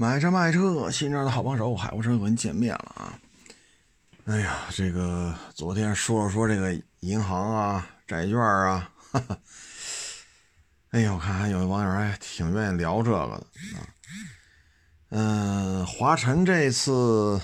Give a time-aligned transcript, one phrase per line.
[0.00, 3.20] 买车卖车，新车的好帮手，海沃车和您见面了啊！
[4.24, 9.38] 哎呀，这个昨天说了说这个银行啊、债券啊，哈哈。
[10.92, 13.34] 哎呀，我看还有网友还挺愿意聊这个的
[13.78, 13.86] 啊。
[15.10, 17.38] 嗯，华晨这次，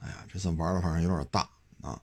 [0.00, 1.48] 哎呀，这次玩的反正有点大
[1.80, 1.98] 啊。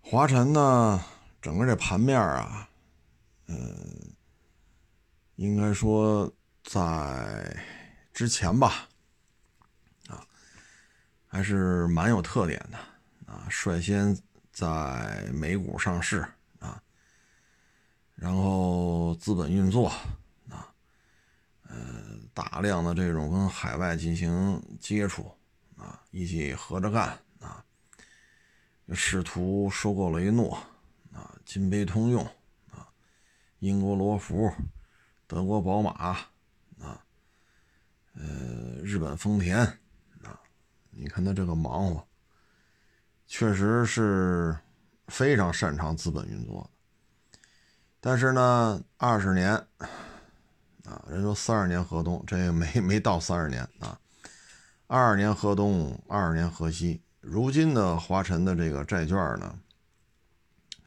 [0.00, 1.04] 华晨呢，
[1.42, 2.68] 整个这盘面啊，
[3.48, 3.58] 嗯，
[5.34, 7.56] 应该说在
[8.18, 8.88] 之前吧，
[10.08, 10.26] 啊，
[11.28, 12.76] 还是蛮有特点的
[13.32, 14.18] 啊，率先
[14.50, 16.26] 在美股上市
[16.58, 16.82] 啊。
[18.16, 19.86] 然后资本运作
[20.50, 20.74] 啊，
[21.62, 25.32] 呃，大量的这种跟海外进行接触
[25.76, 27.64] 啊，一起合着干啊，
[28.94, 30.58] 试图收购雷诺
[31.12, 32.24] 啊，金杯通用
[32.72, 32.88] 啊，
[33.60, 34.52] 英国罗孚，
[35.28, 36.18] 德国宝马，
[38.20, 39.58] 呃，日本丰田
[40.24, 40.40] 啊，
[40.90, 42.04] 你看他这个忙活，
[43.28, 44.58] 确实是
[45.06, 46.68] 非常擅长资本运作。
[48.00, 49.52] 但是呢，二十年
[50.84, 54.00] 啊，人说三十年河东，这个没没到三十年啊，
[54.88, 57.00] 二十年河东，二十年河西。
[57.20, 59.58] 如今的华晨的这个债券呢，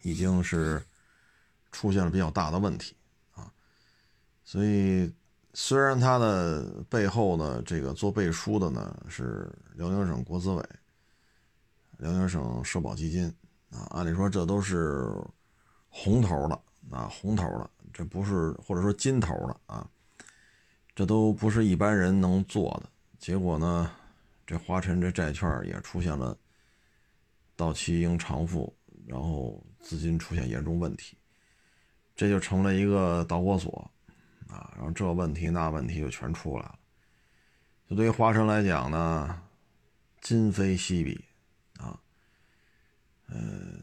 [0.02, 0.84] 已经是
[1.72, 2.96] 出现了比较大的问题
[3.36, 3.52] 啊。
[4.44, 5.14] 所以，
[5.54, 10.64] 虽然它的背后呢，这个做背书的呢是辽宁省国资委、
[11.98, 13.26] 辽宁省社保基金
[13.70, 15.14] 啊，按理说这都是
[15.90, 16.60] 红头的。
[16.90, 19.88] 啊，红头了，这不是或者说金头了啊，
[20.94, 22.90] 这都不是一般人能做的。
[23.18, 23.90] 结果呢，
[24.46, 26.36] 这华晨这债券也出现了
[27.56, 31.16] 到期应偿付，然后资金出现严重问题，
[32.14, 33.90] 这就成了一个导火索
[34.52, 34.72] 啊。
[34.76, 36.80] 然后这问题那问题就全出来了。
[37.90, 39.42] 就对于华晨来讲呢，
[40.20, 41.24] 今非昔比
[41.78, 42.00] 啊，
[43.30, 43.80] 嗯，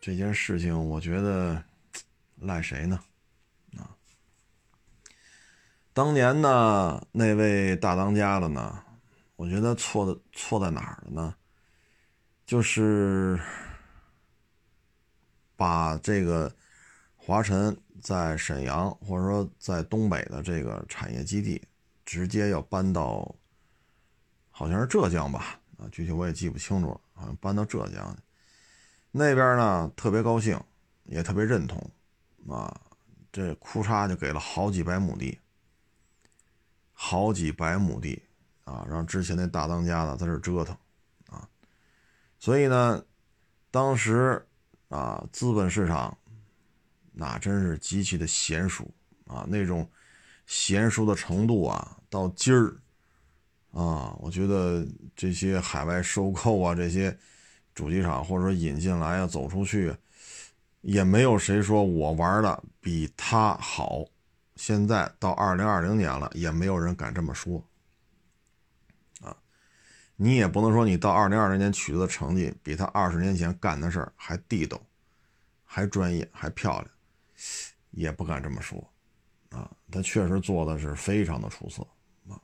[0.00, 1.64] 这件事情我觉得。
[2.42, 3.00] 赖谁呢？
[3.78, 3.90] 啊，
[5.92, 8.84] 当年呢那位大当家的呢，
[9.34, 11.34] 我觉得错的错在哪儿了呢？
[12.46, 13.40] 就是
[15.56, 16.54] 把这个
[17.28, 21.62] 华晨在沈阳或者说在东北的这个产业基地，
[22.06, 23.36] 直接要搬到
[24.50, 25.60] 好像是浙江吧？
[25.76, 28.16] 啊，具体我也记不清楚了，好像搬到浙江
[29.10, 30.58] 那边呢，特别高兴，
[31.04, 31.78] 也特别认同。
[32.48, 32.74] 啊，
[33.30, 35.38] 这库嚓就给了好几百亩地，
[36.94, 38.22] 好几百亩地
[38.64, 40.74] 啊，让之前那大当家的在这折腾
[41.28, 41.46] 啊，
[42.38, 43.04] 所以呢，
[43.70, 44.42] 当时
[44.88, 46.16] 啊，资本市场
[47.20, 48.88] 那真是极其的娴熟
[49.26, 49.90] 啊，那种
[50.46, 52.76] 娴熟的程度啊，到今儿
[53.72, 54.86] 啊，我觉得
[55.16, 57.18] 这些海外收购啊，这些
[57.74, 59.94] 主机厂或者说引进来啊，走出去。
[60.80, 64.04] 也没有谁说我玩的比他好，
[64.54, 67.62] 现在到二零二零年了，也没有人敢这么说。
[69.20, 69.36] 啊，
[70.14, 74.80] 你也不能说你到二零二零年取得的成绩比他二十年前干的事儿还地道、
[75.64, 76.88] 还专业、还漂亮，
[77.90, 78.78] 也不敢这么说。
[79.50, 81.86] 啊，他确实做的是非常的出色
[82.28, 82.40] 啊。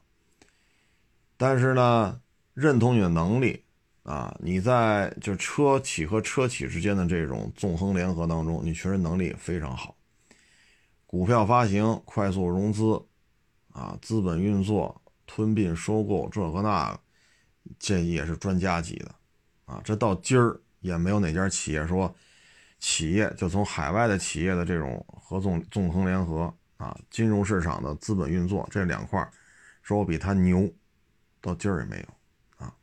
[1.37, 2.21] 但是呢，
[2.55, 3.63] 认同你的能力。
[4.05, 9.97] 啊，你在就车企和车企之间的这种纵横联合当中，你确实能力非常好。
[11.07, 13.03] 股票发行、快速融资，
[13.71, 17.01] 啊，资本运作、吞并、收购这个那个，
[17.79, 19.15] 这也是专家级的。
[19.65, 22.15] 啊，这到今儿也没有哪家企业说，
[22.85, 29.27] 企业就从海外的企业的这种合纵纵横联合啊，金融市场的资本运作这两块，
[29.81, 30.71] 说我比他牛，
[31.41, 32.77] 到今儿也没有啊。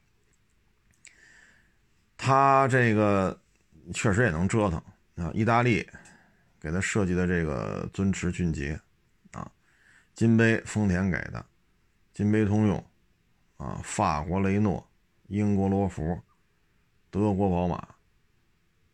[2.18, 3.40] 他这个
[3.94, 4.82] 确实也能折腾
[5.24, 5.32] 啊！
[5.36, 5.88] 意大利
[6.60, 8.82] 给他设计的这个尊驰俊杰
[9.34, 9.52] 啊，
[10.16, 11.46] 金杯丰田给的，
[12.12, 12.84] 金杯通用
[13.58, 14.84] 啊，法国雷诺，
[15.28, 16.20] 英国罗孚，
[17.12, 17.88] 德国宝马，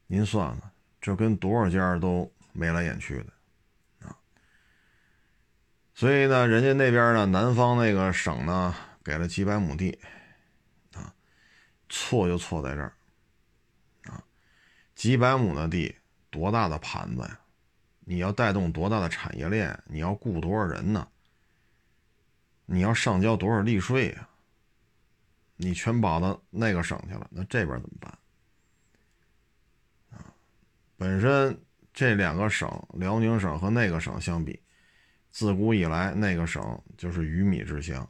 [0.07, 0.71] 您算算，
[1.07, 3.31] 这跟多少家都眉来眼去的
[4.05, 4.11] 啊！
[5.93, 8.75] 所以呢，人家那边呢，南方那个省呢，
[9.05, 9.97] 给了几百亩地
[10.95, 11.15] 啊，
[11.87, 12.91] 错就错在这儿。
[14.03, 14.21] 啊
[14.95, 15.95] 几百亩的地，
[16.29, 17.39] 多大的盘子呀？
[18.01, 19.81] 你要带动多大的产业链？
[19.85, 21.07] 你要雇多少人呢？
[22.65, 24.27] 你要上交多少利税呀？
[25.55, 28.13] 你全跑到那个省去了，那这边怎么办？
[30.97, 31.57] 本身
[31.93, 34.59] 这两个省，辽宁省和那个省相比，
[35.31, 38.01] 自古以来那个省就是鱼米之乡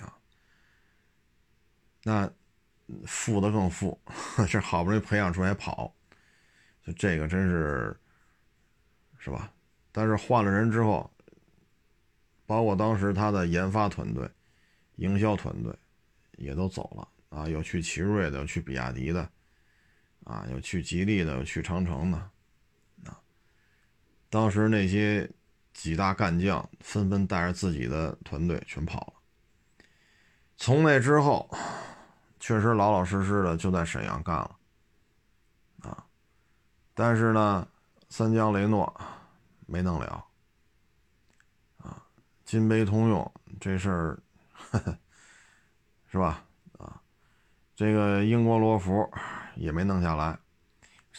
[0.00, 0.16] 啊，
[2.02, 2.30] 那
[3.06, 4.00] 富的更富，
[4.48, 5.94] 这好不容易培养出来跑，
[6.82, 7.96] 就这个真是
[9.18, 9.52] 是吧？
[9.92, 11.10] 但是换了人之后，
[12.46, 14.30] 包括当时他的研发团队、
[14.96, 15.74] 营销团队
[16.36, 17.08] 也都走了
[17.38, 19.30] 啊，有去奇瑞的，有去比亚迪的，
[20.24, 22.18] 啊，有去吉利的，有去长城的，
[23.04, 23.20] 啊，
[24.28, 25.30] 当时那些
[25.72, 29.12] 几大干将纷纷带着自己的团队全跑了。
[30.56, 31.48] 从那之后，
[32.40, 34.56] 确实老老实实的就在沈阳干了，
[35.82, 36.04] 啊，
[36.94, 37.66] 但是呢，
[38.08, 38.92] 三江雷诺。
[39.66, 40.22] 没弄了，
[41.78, 42.04] 啊，
[42.44, 44.18] 金杯通用这事儿，
[46.12, 46.44] 是吧？
[46.76, 47.00] 啊，
[47.74, 49.10] 这个英国罗孚
[49.56, 50.38] 也没弄下来，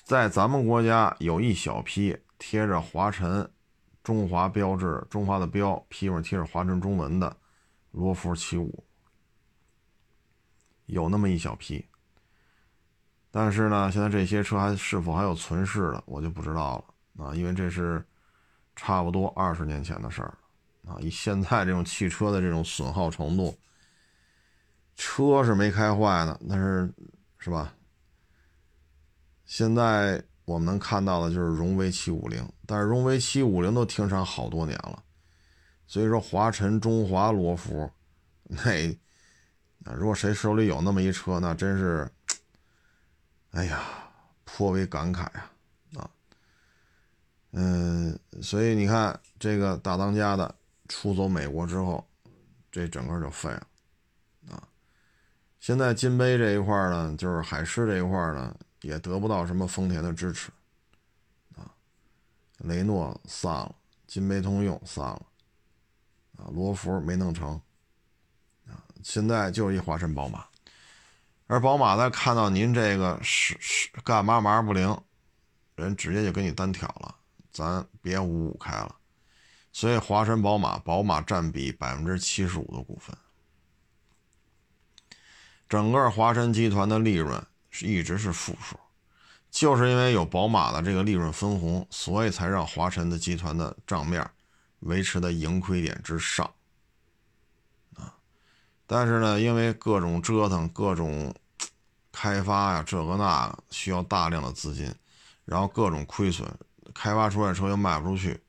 [0.03, 3.49] 在咱们国家有一小批贴着华晨
[4.03, 7.35] 中华标志、中华的标，批上贴着华晨中文的
[7.91, 8.83] 罗孚七五，
[10.85, 11.85] 有那么一小批，
[13.31, 16.77] 但是呢，现在这些车还是否还有存世的，我就不知道
[17.15, 18.05] 了啊，因为这是。
[18.77, 20.37] 差不多二十年前的事儿
[20.85, 20.97] 啊！
[20.99, 23.57] 以现在这种汽车的这种损耗程度，
[24.97, 26.93] 车是没开坏呢，但是
[27.37, 27.73] 是吧？
[29.45, 35.03] 现在我们能看到的就是荣威七五零，但是荣威七五零都停产好多年了，
[35.87, 37.89] 所以说华晨、中华、罗孚，
[38.43, 42.09] 那如果谁手里有那么一车，那真是，
[43.51, 43.83] 哎呀，
[44.43, 45.21] 颇为感慨
[45.95, 46.09] 啊！
[47.51, 50.53] 嗯，所以你看，这个大当家的
[50.87, 52.03] 出走美国之后，
[52.71, 53.67] 这整个就废了
[54.49, 54.67] 啊。
[55.59, 58.55] 现在金杯这一块呢，就是海狮这一块呢，
[58.85, 60.51] 也得不到什么丰田的支持
[61.55, 61.65] 啊。
[62.59, 65.25] 雷诺散了，金杯通用散了
[66.37, 67.59] 啊，罗孚没弄成
[68.67, 68.77] 啊。
[69.01, 70.45] 现在就一华晨宝马，
[71.47, 74.95] 而宝马在看到您这个是是干嘛嘛不灵，
[75.75, 77.15] 人直接就跟你单挑了。
[77.51, 78.95] 咱别五五开了，
[79.71, 83.17] 所以华晨宝马，宝马占比百分之七十五的股份，
[85.67, 87.43] 整个华晨集团的利润
[87.75, 88.79] 是一直是负数，
[89.51, 94.25] 就是因为有宝马的这个利润分红，所以才让华晨的集团的账面
[94.79, 96.49] 维持在盈亏点之上，
[97.95, 98.15] 啊，
[98.87, 101.35] 但是呢，因为各种折腾，各种
[102.13, 104.89] 开发呀，这个那需要大量的资金，
[105.43, 106.47] 然后各种亏损。
[106.93, 108.39] 开发出来车又卖不出去，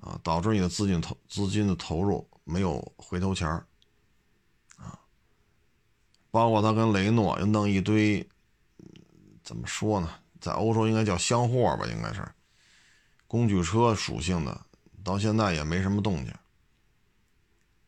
[0.00, 3.66] 啊，导致你的资金投资金的投入没有回头钱儿，
[6.30, 8.26] 包括他跟雷诺又弄一堆，
[9.42, 10.08] 怎么说呢，
[10.40, 12.26] 在欧洲应该叫箱货吧，应该是
[13.26, 14.60] 工具车属性的，
[15.02, 16.32] 到现在也没什么动静，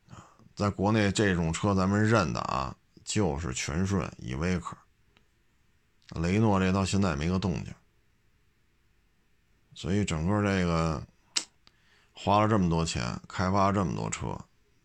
[0.09, 4.75] 啊，在国内这种车咱们认的啊，就是全顺、依维柯，
[6.21, 7.73] 雷诺这到现在也没个动静。
[9.75, 11.01] 所以整个这个
[12.13, 14.37] 花了这么多钱开发这么多车，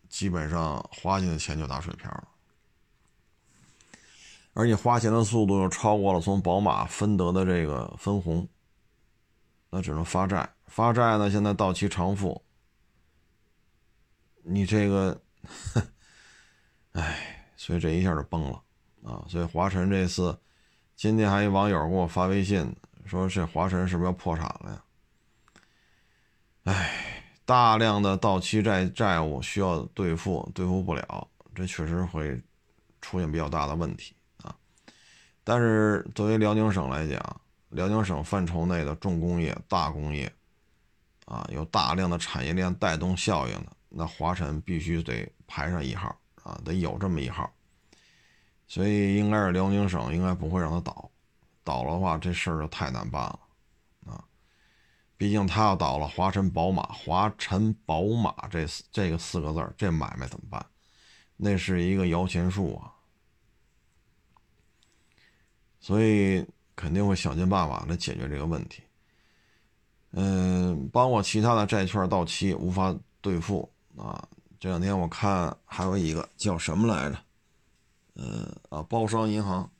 [0.08, 2.28] 基本上花进的钱就打水漂了，
[4.58, 8.44] 而且花钱的速度又超过了从宝马分得的这个分红，
[9.70, 10.52] 那只能发债。
[10.66, 12.42] 发债呢，现在到期偿付，
[14.42, 15.22] 你这个，
[16.90, 18.60] 唉，所以这一下就崩了
[19.04, 19.24] 啊！
[19.28, 20.36] 所以华晨这次，
[20.96, 22.74] 今天还有网友给我发微信。
[23.06, 24.84] 说这华晨是不是要破产了呀？
[26.64, 32.42] 哎，大量的到期债债务需要兑付，兑付不了，这确实会
[33.00, 34.16] 出现比较大的问题。
[35.48, 37.40] 但是作为辽宁省来讲，
[37.70, 40.30] 辽宁省范畴内的重工业、大工业
[41.24, 47.50] 啊，有大量的产业链带动效应的，那华晨必须得排上一号啊，得有这么一号。
[48.66, 51.10] 所以应该是辽宁省应该不会让它倒。
[51.64, 53.40] 倒了的话，这事儿就太难办了，
[54.04, 54.22] 啊！
[55.16, 60.62] 毕竟他要倒了，华晨宝马、华晨宝马这这个四个字这买卖怎么办？
[61.38, 62.92] 那是一个摇钱树啊！
[65.88, 66.44] 所以
[66.76, 68.82] 肯定会想尽办法来解决这个问题。
[70.10, 73.66] 嗯，包括其他的债券到期无法兑付
[73.96, 74.22] 啊。
[74.60, 77.18] 这两天我看还有一个叫什么来着？
[78.16, 79.70] 呃啊，包商银行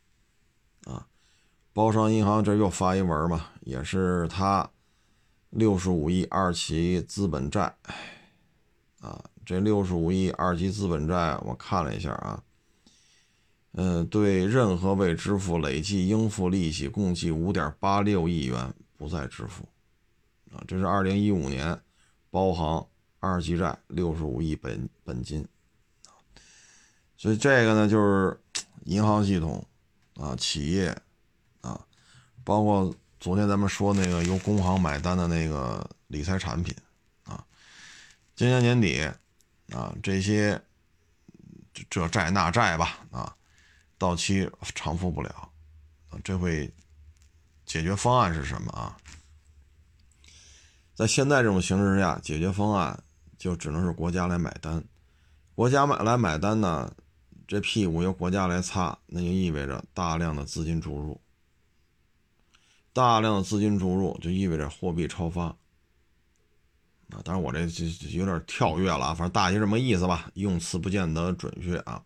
[0.86, 1.06] 啊。
[1.74, 4.70] 包商银行这又发一文嘛，也是他
[5.50, 7.64] 六十五亿二期资本债，
[9.00, 12.42] 啊，这六十五亿二级资本债我看了一下啊，
[13.80, 19.62] 嗯，对任何未支付累计应付利息共计五点八六亿元不再支付，
[20.50, 21.80] 啊，这是二零一五年
[22.28, 22.84] 包行
[23.20, 25.46] 二级债六十五亿本本金，
[27.16, 28.36] 所以这个呢就是
[28.86, 29.64] 银行系统
[30.16, 30.88] 啊，企业
[31.60, 31.80] 啊，
[32.42, 36.74] 包括昨天咱们说那个由工行买单的那个理财产品
[37.22, 37.46] 啊，
[38.34, 39.08] 今年年底
[39.72, 40.60] 啊这些
[41.88, 43.36] 这债那债吧啊，
[43.98, 45.50] 到期偿付不了，
[46.24, 46.72] 这会
[47.66, 48.96] 解决方案是什么啊？
[50.94, 53.02] 在现在这种形势之下，解决方案
[53.36, 54.82] 就只能是国家来买单。
[55.54, 56.92] 国家买来买单呢，
[57.46, 61.20] 这屁股由国家来擦，那就意味着大量的资金注入。
[62.92, 65.44] 大量的资金注入就意味着货币超发。
[67.10, 72.02] 啊，当然我这就有点跳跃了啊，反正大约这么意思吧，用词不见得准确啊。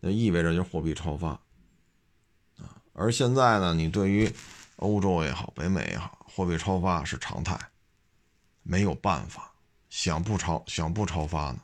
[0.00, 1.28] 那意味着就是货币超发。
[2.58, 4.32] 啊，而现在呢，你对于
[4.76, 7.58] 欧洲也好，北美也好，货币超发是常态。
[8.62, 9.52] 没有办法，
[9.88, 11.60] 想不超想不超发呢，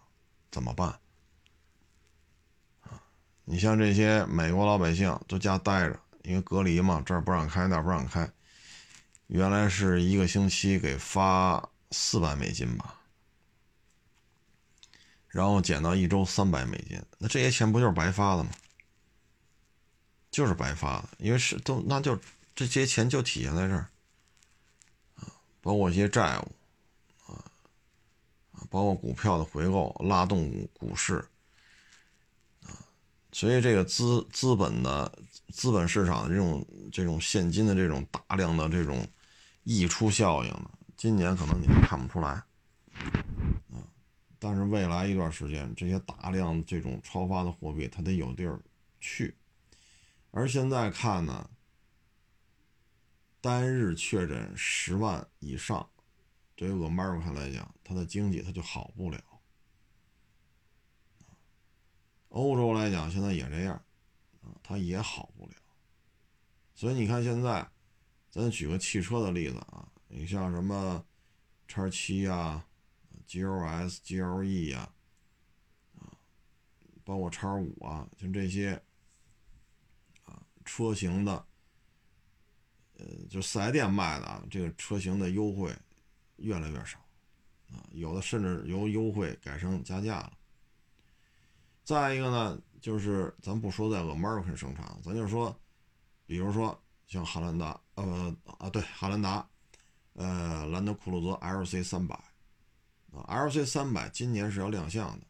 [0.50, 0.88] 怎么办？
[2.80, 3.02] 啊，
[3.44, 8.30] 你像这些美国老百姓都家待着，因为隔离嘛，这儿不让开，那儿不让开。
[9.26, 12.94] 原来是一个星期给发四百美金吧，
[15.34, 18.50] 然后减到一周三百美金，那这些钱不就是白发的吗？
[20.30, 22.16] 就是白发的，因为是都那就
[22.54, 23.88] 这些钱就体现在这儿
[25.16, 25.26] 啊，
[25.60, 26.52] 包括一些债务
[27.26, 27.42] 啊。
[28.70, 31.16] 包括股票的回购拉动股市，
[32.62, 32.70] 啊，
[33.32, 35.18] 所以这个资资本的
[35.52, 39.04] 资本市场的这种这种现金的这种大量的这种
[39.64, 42.40] 溢出效应呢，今年可能你还看不出来，
[44.44, 48.60] 但是未来一段时间，这些大量这种超发的货币它得有地儿
[49.00, 49.34] 去，
[50.32, 51.48] 而现在看呢，
[53.40, 55.88] 单日确诊十万以上。
[56.54, 59.18] 对于俄马尔卡来讲，它的经济它就好不了。
[62.28, 63.74] 欧洲来讲，现在也这样，
[64.42, 65.54] 啊，它也好不了。
[66.74, 67.66] 所以你看，现在
[68.30, 71.02] 咱举个汽车的例子啊，你像什么
[71.66, 72.66] 叉七啊、
[73.26, 74.92] GLS、GLE 呀，
[75.98, 76.12] 啊，
[77.04, 78.80] 包括叉五啊，像这些
[80.24, 81.46] 啊车型的，
[82.98, 85.74] 呃，就四 S 店卖的啊，这个车型的优惠。
[86.38, 86.98] 越来越少，
[87.70, 90.32] 啊，有的甚至由优惠改成加价了。
[91.84, 95.56] 再一个呢，就是咱不说在 American 生产，咱就说，
[96.26, 96.76] 比如说
[97.06, 99.48] 像汉兰达，呃啊对，汉兰达，
[100.14, 102.18] 呃兰德酷路泽 LC 三百，
[103.14, 105.26] 啊 LC 三百今年是要亮相的，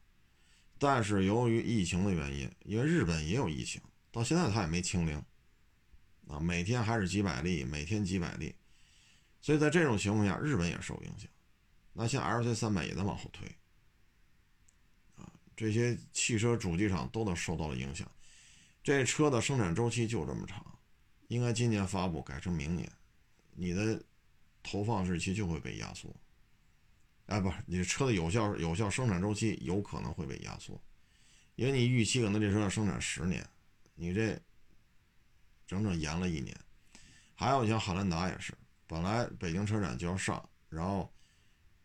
[0.78, 5.22] 但是由于疫情的原因，因为日本也有疫情，到现在它也没清零，
[6.28, 8.54] 啊每天还是几百例，每天几百例。
[9.40, 11.28] 所以在这种情况下，日本也受影响。
[11.92, 13.46] 那像 L C 三百也在往后推，
[15.16, 18.10] 啊，这些汽车主机厂都得受到了影响。
[18.82, 20.64] 这车的生产周期就这么长，
[21.28, 22.90] 应该今年发布改成明年，
[23.52, 24.02] 你的
[24.62, 26.14] 投放日期就会被压缩。
[27.26, 30.78] 哎，不是，你车的有效有效生产周期有可能会被压缩，
[31.56, 33.48] 因为你预期可能这车要生产十年，
[33.94, 34.38] 你这
[35.66, 36.54] 整整延了一年。
[37.34, 38.52] 还有像汉兰达也是。
[38.86, 41.10] 本来北京车展就要上，然后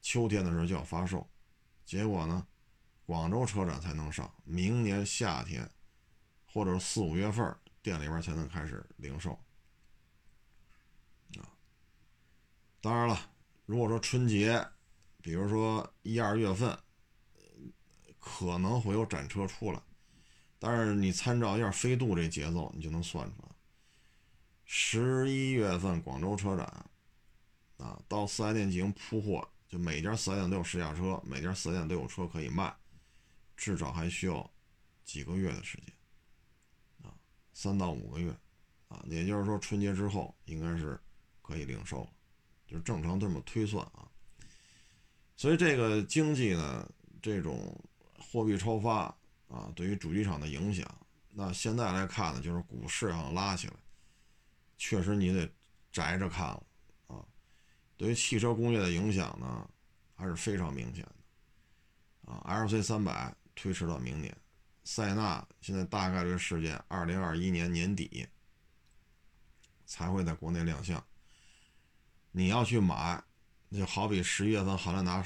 [0.01, 1.27] 秋天的时候就要发售，
[1.85, 2.45] 结果呢，
[3.05, 5.67] 广州车展才能上，明年夏天
[6.45, 9.31] 或者四五月份店里边才能开始零售。
[11.37, 11.47] 啊，
[12.81, 13.31] 当然了，
[13.65, 14.63] 如果说春节，
[15.21, 16.77] 比如说一二月份，
[18.19, 19.81] 可能会有展车出来，
[20.57, 23.49] 但是你参照一下飞度这节奏，你就能算出来。
[24.65, 26.85] 十一月份广州车展，
[27.77, 32.73] 啊，到四 S 店进行铺货，就每家四 S 店都有试驾车，每家四 S 店都有车可以卖，
[33.57, 34.49] 至少还需要
[35.03, 35.93] 几个月的时间，
[37.03, 37.11] 啊，
[37.53, 38.31] 三到五个月，
[38.87, 40.99] 啊，也就是说春节之后应该是
[41.41, 42.09] 可以零售了，
[42.67, 44.07] 就是正常这么推算啊。
[45.39, 46.85] 所以这个经济呢，
[47.21, 47.73] 这种
[48.17, 49.03] 货币超发
[49.47, 50.85] 啊，对于主机厂的影响，
[51.29, 53.73] 那现在来看呢，就是股市上拉起来。
[54.77, 55.49] 确实，你得
[55.93, 56.61] 宅着看了
[57.07, 57.23] 啊。
[57.95, 59.65] 对于汽车工业的影响呢，
[60.13, 61.05] 还是非常明显
[62.25, 62.43] 的啊。
[62.45, 64.35] LC 三百推迟到明年，
[64.83, 68.27] 塞纳现在大概率事件二零二一年年底
[69.85, 71.01] 才会在国内亮相。
[72.31, 73.23] 你要去买，
[73.77, 75.23] 就好比十一月份汉兰达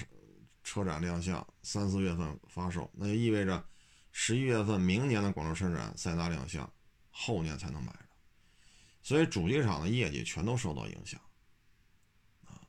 [0.63, 3.65] 车展亮相，三四月份发售，那就意味着
[4.11, 6.71] 十一月份明年的广州车展塞纳亮相，
[7.09, 7.93] 后年才能买。
[9.01, 11.19] 所以主机厂的业绩全都受到影响，
[12.45, 12.61] 啊，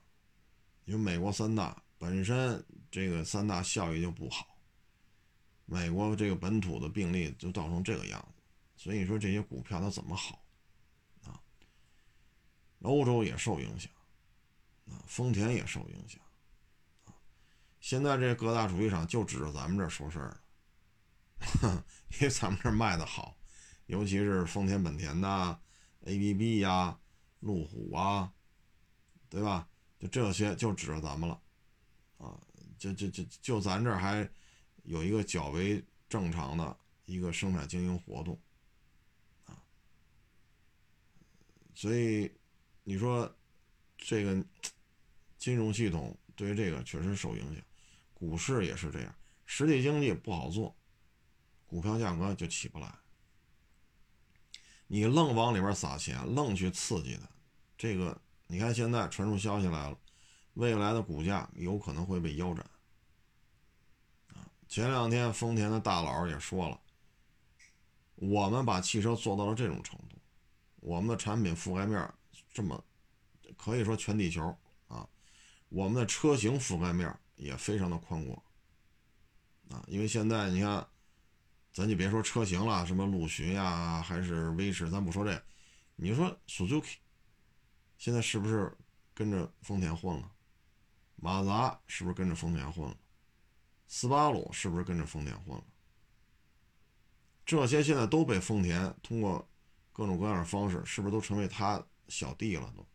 [0.85, 4.59] 因为美国三大本身这个三大效益就不好，
[5.65, 8.43] 美国这个本土的病例就造成这个样子，
[8.77, 10.45] 所以你说这些股票它怎么好
[11.23, 11.41] 啊？
[12.83, 13.93] 欧洲也受影响，
[14.87, 16.21] 啊，丰田也受影响，
[17.81, 20.41] 现在这各大主机厂就指着咱们这儿说事儿
[22.13, 23.37] 因为咱们这卖的好，
[23.87, 25.61] 尤其是丰田、本田的
[26.03, 26.99] ABB 呀、
[27.41, 28.33] 路虎啊，
[29.29, 29.69] 对吧？
[29.99, 31.41] 就这些就指着咱们了。
[32.19, 32.41] 啊，
[32.79, 34.29] 就就就就咱这还
[34.85, 38.41] 有一个较为正常的一个生产经营活动，
[39.45, 39.61] 啊，
[41.75, 42.33] 所以
[42.85, 43.31] 你说
[44.07, 44.45] 这个
[45.39, 47.65] 金融系统对于这个确实受影响，
[48.13, 49.15] 股市也是这样，
[49.47, 50.77] 实体经济不好做，
[51.67, 52.95] 股票价格就起不来。
[54.87, 57.27] 你愣往里边撒钱，愣去刺激它，
[57.79, 59.99] 这个你看现在传出消息来了。
[60.53, 62.65] 未来的股价有可能会被腰斩，
[64.35, 64.47] 啊！
[64.69, 66.79] 前两天丰田的大佬也说了，
[68.15, 70.17] 我们把汽车做到了这种程度，
[70.77, 72.15] 我们的产品覆盖面
[72.53, 72.85] 这么，
[73.57, 74.57] 可以说全地球
[74.89, 75.09] 啊，
[75.69, 78.43] 我们的车型覆盖面也非常的宽广，
[79.71, 79.85] 啊！
[79.87, 80.87] 因为现在你看，
[81.73, 85.43] 咱就别说车型了，什么陆巡呀，还是威驰，咱不说这，
[85.97, 86.97] 你说 Suzuki，
[87.99, 88.77] 现在是不是
[89.13, 90.31] 跟着丰田混了？
[91.17, 92.97] 马自达是不是跟着丰田混了？
[93.87, 95.65] 斯巴鲁是不是跟着丰田混了？
[97.47, 99.47] 这些现在都被丰田通过
[99.93, 102.73] 各种各样的方式，是不是都成为他小弟了？
[102.77, 102.87] 都。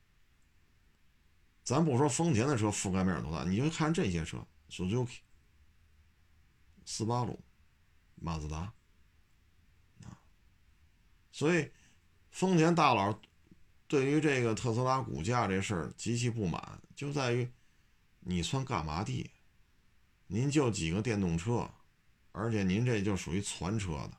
[1.70, 5.20] 咱不说丰田的车覆盖面有多大，你就看这些车：Suzuki、
[6.84, 7.40] 斯巴鲁、
[8.16, 8.74] 马自达
[10.04, 10.20] 啊。
[11.32, 11.70] 所以，
[12.32, 13.22] 丰田大佬
[13.88, 17.48] 对于这个特斯拉股价这事儿极其不满，就在于。
[18.22, 19.32] 你算干嘛的？
[20.26, 21.70] 您就几个电动车，
[22.32, 24.18] 而且您这就属于传车的。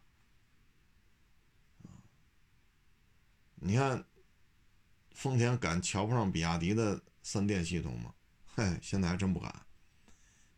[3.57, 4.05] 你看，
[5.11, 8.13] 丰田敢瞧不上比亚迪的三电系统吗？
[8.57, 9.55] 嘿，现在还真不敢。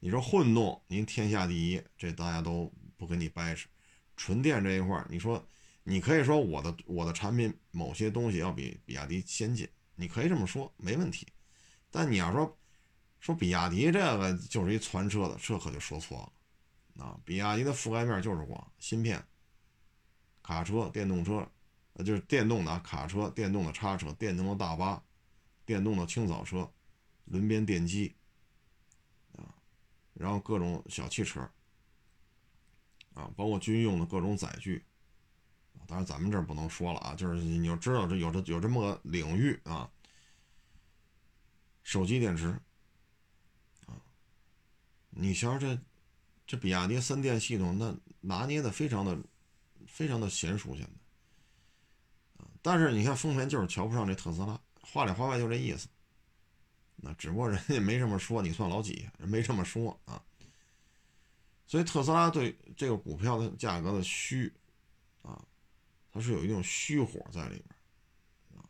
[0.00, 3.68] 你说混动，您天下第一，这大家都不跟你掰扯。
[4.16, 5.46] 纯电这一块你说
[5.82, 11.26] 你可以说我的我的产品某些东西要比比亚迪先进，你可以这么说，没问题。
[11.90, 12.58] 但你要说，
[13.20, 16.32] 说比亚迪这个就是一传车的，这可就说错
[16.96, 17.20] 了啊！
[17.22, 19.22] 比亚迪的覆盖面就是广，芯片、
[20.42, 21.46] 卡车、电动车，
[21.92, 25.04] 呃，就是电动的卡车、电动的叉车、电动的大巴、
[25.72, 26.70] 电动的清扫车、
[27.24, 28.14] 轮边电机
[29.34, 29.56] 啊，
[30.12, 31.40] 然后各种小汽车
[33.14, 34.84] 啊，包括军用的各种载具
[35.86, 39.90] 当然咱们这儿不能说了啊，就是你要知道这有这有这么个领域啊，
[41.82, 42.48] 手机电池。
[43.86, 43.96] 啊
[45.08, 45.78] 你瞧这，
[46.46, 49.18] 这比亚迪三电系统，那拿捏的非常的，
[49.86, 50.90] 非常的娴熟，现在。
[52.60, 55.88] 但是你看丰田就是瞧不上这特斯拉，话里话外就这意思。
[56.96, 59.08] 那只不过人家没这么说，你算老几？
[59.18, 60.22] 人没这么说啊。
[61.66, 64.52] 所以特斯拉对这个股票的价格的虚，
[65.22, 65.42] 啊，
[66.12, 68.62] 它是有一种虚火在里边，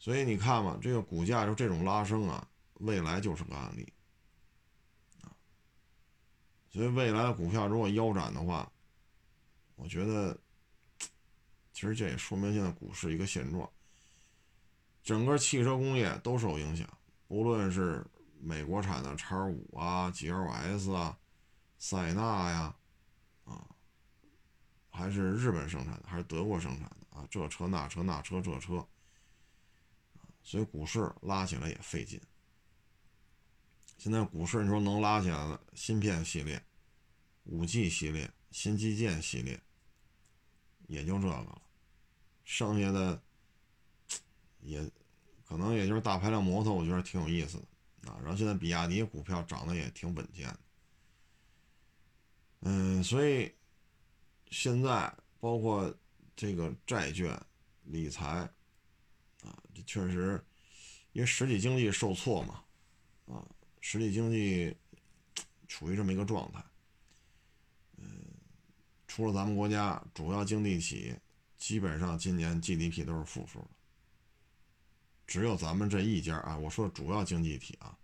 [0.00, 3.90] 所以你看嘛，这个股价就这种拉升啊，未来就是个案例
[5.22, 5.30] 啊。
[6.70, 8.70] 所以未来的股票如果腰斩的话，
[9.76, 10.36] 我觉得，
[11.72, 13.70] 其实这也说明现在股市一个现状，
[15.04, 16.88] 整个汽车工业都受影响，
[17.28, 18.04] 不论是
[18.40, 21.18] 美国产的叉五啊、GLS 啊、
[21.78, 22.74] 塞纳呀，
[23.44, 23.68] 啊，
[24.88, 28.88] 还是日本生产的，还是德国生产的啊，这车那车那车这车，
[30.42, 32.18] 所以股市拉起来也费劲。
[33.98, 36.62] 现在股市你说能拉起来的芯片系列、
[37.44, 39.60] 五 G 系列、新基建系列，
[40.86, 41.62] 也就这个了，
[42.44, 43.22] 剩下的
[44.64, 44.84] 也
[45.44, 48.18] 可能也就是大排量摩托，我觉得挺有意思的啊。
[48.22, 50.52] 然后现在比亚迪股票涨得也挺稳健，
[52.60, 53.52] 嗯，所以
[54.50, 55.94] 现在包括
[56.34, 57.40] 这个债券、
[57.84, 58.26] 理财
[59.42, 60.42] 啊，这确实
[61.12, 62.64] 因为实体经济受挫嘛，
[63.26, 63.44] 啊。
[63.86, 64.74] 实体经济
[65.68, 66.64] 处于这么一个状态，
[67.98, 68.06] 嗯，
[69.06, 71.14] 除了咱们国家主要经济体，
[71.58, 73.62] 基本上今年 GDP 都是负数，
[75.26, 77.96] 只有咱们这一家啊，我说主要经济体啊，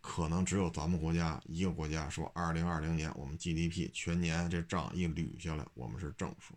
[0.00, 6.54] 可能只有咱们国家一个国家说，二零二零年我们 GDP 全年这账一捋下来，我们是正数，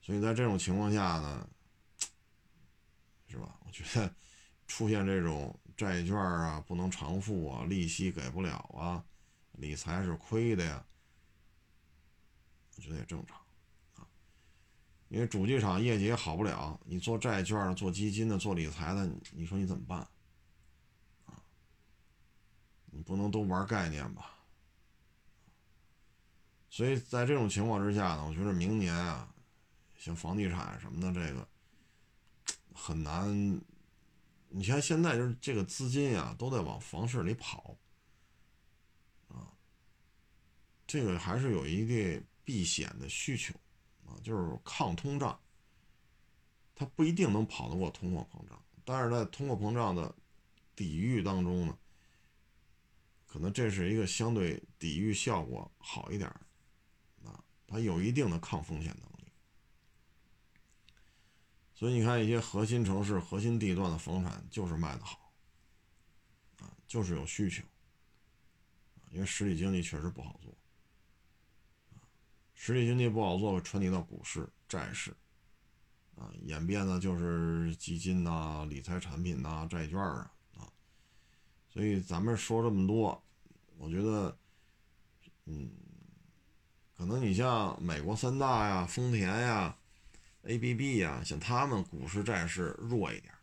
[0.00, 1.48] 所以在这种情况下呢，
[3.28, 3.56] 是吧？
[3.66, 4.14] 我觉得
[4.66, 5.58] 出现这种。
[5.78, 9.04] 债券啊不能偿付啊，利息给不了啊，
[9.52, 10.84] 理财是亏的呀，
[12.74, 13.40] 我觉得也正常。
[15.08, 19.98] 因为主机厂业绩也好不了，你做债券、做基金的、做理财的，你说你怎么办
[21.24, 21.42] 啊？
[22.86, 24.34] 你不能都玩概念吧？
[26.70, 29.32] 所以在这种情况之下呢，我觉得明年啊，
[29.96, 31.48] 像房地产什么的这个
[32.74, 33.60] 很难。
[34.50, 37.76] 你像现在就是这个资金呀，都在往房市里跑，
[39.28, 39.52] 啊，
[40.86, 43.54] 这个还是有一个避险的需求，
[44.22, 45.38] 就是抗通胀，
[46.74, 50.14] 它不一定能跑得过通货膨胀，但是在通货膨胀的
[50.74, 51.78] 抵御当中呢，
[53.26, 56.28] 可能这是一个相对抵御效果好一点，
[57.24, 59.32] 啊，它有一定的抗风险能力。
[61.74, 65.32] 所以你看，一些核心城市、核心地段的房产就是卖的好，
[66.60, 67.62] 啊，就是有需求，
[69.10, 70.52] 因为实体经济确实不好做，
[72.60, 75.14] 实体经济不好做传递到股市、债市，
[76.16, 80.66] 啊，演变的就是基金呐、理财产品呐、债券啊，啊，
[81.72, 83.22] 所以咱们说这么多，
[83.76, 84.36] 我觉得，
[85.44, 85.70] 嗯，
[86.96, 89.76] 可能你像美国三大呀、丰田呀。
[90.42, 93.34] A B B 呀，像他们股市债市弱一点，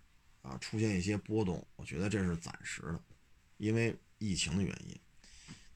[0.41, 2.99] 啊，出现一些波动，我觉得这是暂时的，
[3.58, 4.99] 因为疫情的原因。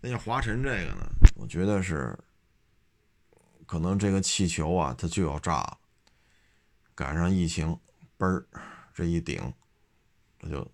[0.02, 2.18] 那像华晨这个呢，我觉得是
[3.70, 5.78] 可能这个气球啊，它就要炸了，
[6.96, 7.80] 赶上疫情，
[8.18, 8.44] 嘣儿
[8.96, 9.54] 这一顶，
[10.40, 10.68] 这就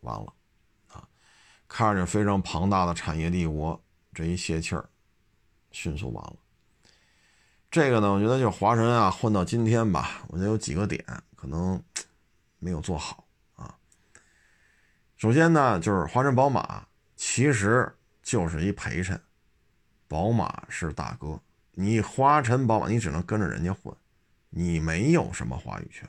[0.00, 0.34] 完了
[0.88, 1.08] 啊！
[1.66, 4.86] 看着非常庞大的产业帝国，这一泄气儿，
[5.70, 6.36] 迅速完了。
[7.70, 11.02] 这个呢，我觉得就华晨啊，混到今天吧，我觉得有几个点
[11.34, 11.82] 可能
[12.58, 13.78] 没有做好啊。
[15.16, 16.86] 首先呢，就是华晨宝马
[17.16, 19.18] 其实就是一陪衬，
[20.06, 21.40] 宝马是大哥，
[21.72, 23.94] 你华晨宝马你只能跟着人家混，
[24.50, 26.08] 你没有什么话语权，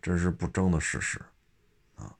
[0.00, 1.20] 这是不争的事实
[1.96, 2.16] 啊。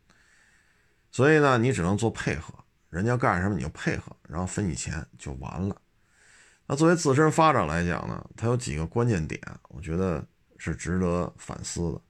[1.10, 2.52] 所以呢，你只能做配合，
[2.90, 5.80] 人家干什么你就配合，然后分你钱就完了。
[6.66, 10.26] 那作为自身发展来讲呢，它有几个关键点，我觉得
[10.58, 12.00] 是值得反思的。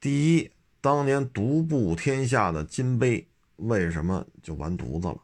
[0.00, 0.50] 第一，
[0.80, 5.20] 当年独步天下的金杯为什么就完犊子了？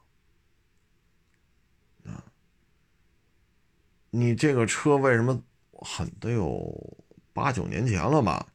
[4.10, 5.42] 你这个车为什么
[5.72, 8.46] 很得有八九年前了吧？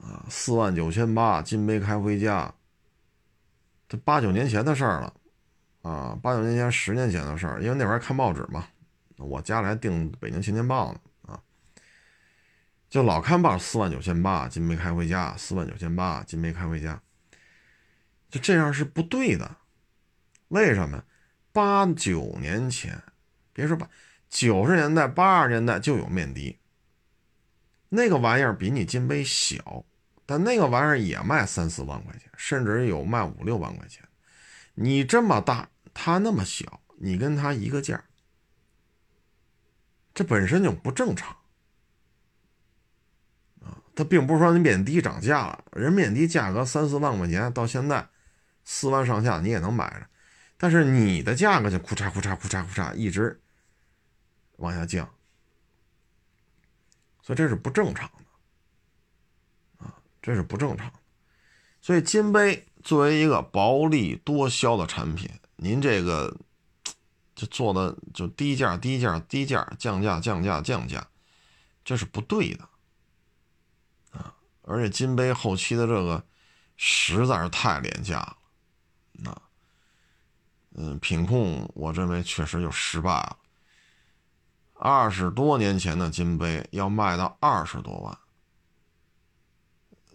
[0.00, 2.54] 啊，四万九千八，金杯开回家，
[3.88, 5.14] 这八九年前的事儿了。
[5.82, 8.68] 啊，八九年前、十年前的事儿，因为那会儿看报纸嘛，
[9.16, 11.42] 我家里还订《北京青年报》呢，啊，
[12.90, 17.00] 就老看报，四万九千八，金杯开回家，四万九千八，金杯开回家，
[18.30, 19.56] 就这样是不对的。
[20.48, 21.02] 为什么？
[21.52, 23.02] 八九年前，
[23.52, 23.88] 别说八
[24.30, 26.58] 九十年代、八十年代就有面的，
[27.88, 29.84] 那个玩意儿比你金杯小，
[30.24, 34.08] 但那个玩意儿也卖三四万块钱，甚至有卖五六万块钱。
[34.74, 38.04] 你这么大，他那么小，你跟他一个价，
[40.14, 41.36] 这本身就不正常
[43.62, 43.82] 啊！
[43.96, 48.08] 他并不是说你面的涨价了，人面的价格三四万块钱，到现在
[48.64, 50.06] 四万上下你也能买着，
[50.56, 53.40] 但是你的价格就库嚓库嚓库嚓库嚓一直
[54.60, 55.12] 往下降，
[57.20, 59.92] 所以这是不正常的啊，
[60.22, 60.98] 这是不正常的。
[61.80, 62.66] 所以金杯。
[62.82, 66.34] 作为一个薄利多销的产品，您这个
[67.34, 71.06] 就做的就低价、低价、低价，降价、降价、降价，
[71.84, 72.66] 这是不对的
[74.12, 74.34] 啊！
[74.62, 76.24] 而且金杯后期的这个
[76.78, 78.38] 实在是太廉价了，
[79.12, 79.42] 那
[80.76, 83.36] 嗯，品控我认为确实就失败了。
[84.82, 88.18] 二十多年前的金杯要卖到二十多万，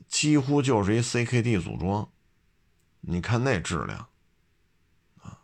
[0.08, 2.10] 几乎就是一 CKD 组装。
[3.01, 3.99] 你看那质量，
[5.21, 5.38] 啊，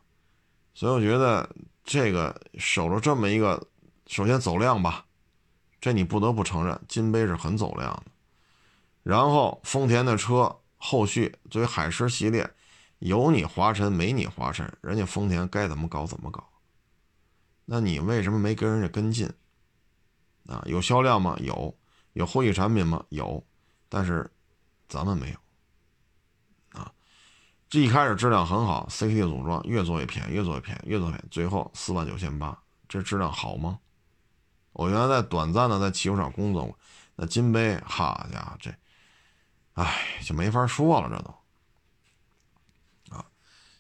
[0.73, 1.47] 所以我觉得
[1.83, 3.67] 这个守着这么一个，
[4.07, 5.05] 首先走量吧，
[5.79, 8.05] 这你不得不承认，金杯是很走量的。
[9.03, 12.49] 然后丰田的车后续作为海狮系列，
[12.97, 16.50] 有你华晨没你华晨，人家丰田该怎么搞怎么搞，
[17.65, 19.31] 那你为什么没跟人家跟进？
[20.47, 21.37] 啊，有销量吗？
[21.39, 21.77] 有，
[22.13, 23.05] 有后续产品吗？
[23.09, 23.43] 有，
[23.87, 24.29] 但是
[24.89, 25.37] 咱们没有。
[26.79, 26.91] 啊
[27.69, 32.57] 这一开始质量很好，CKD 组装越做越便宜，越做越便宜，越做越便宜，最后四万九千八，
[32.89, 33.79] 这质量好吗？
[34.73, 36.77] 我原来在短暂的在汽修厂工作过，
[37.15, 38.73] 那金杯，好家伙，这
[39.75, 43.25] 哎，就没法说了，这都啊。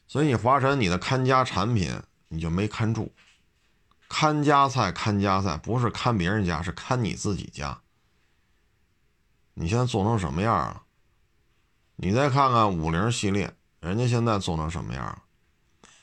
[0.07, 3.11] 所以你华晨，你的看家产品你就没看住。
[4.11, 7.79] 看家菜，看家菜，不是看别人家，是看你自己家。
[9.53, 10.83] 你现在做成什么样了？
[11.95, 15.23] 你再看看五菱系列，人家现在做成什么样了？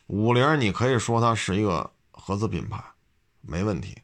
[0.06, 2.82] 五菱，你可以说它是一个合资品牌，
[3.42, 3.94] 没问题。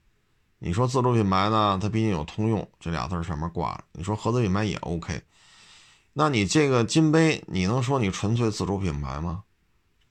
[0.58, 1.78] 你说自主品牌呢？
[1.80, 3.84] 它毕竟有通用这俩字上面挂着。
[3.92, 5.22] 你说合资品牌也 OK。
[6.12, 9.44] 那你这个金杯，你能说你纯粹自主品牌吗？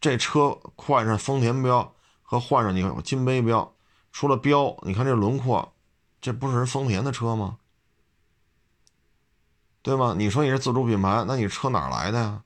[0.01, 3.72] 这车换上丰田标和换上你金杯标，
[4.13, 5.73] 除了标，你看这轮廓，
[6.21, 7.57] 这不是人丰田的车吗？
[9.81, 10.15] 对吗？
[10.17, 12.43] 你说你是自主品牌，那你车哪来的呀？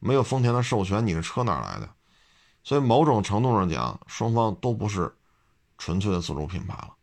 [0.00, 1.88] 没有丰田的授权，你的车哪来的？
[2.62, 5.14] 所以某种程度上讲，双方都不是
[5.78, 6.96] 纯粹的自主品牌了，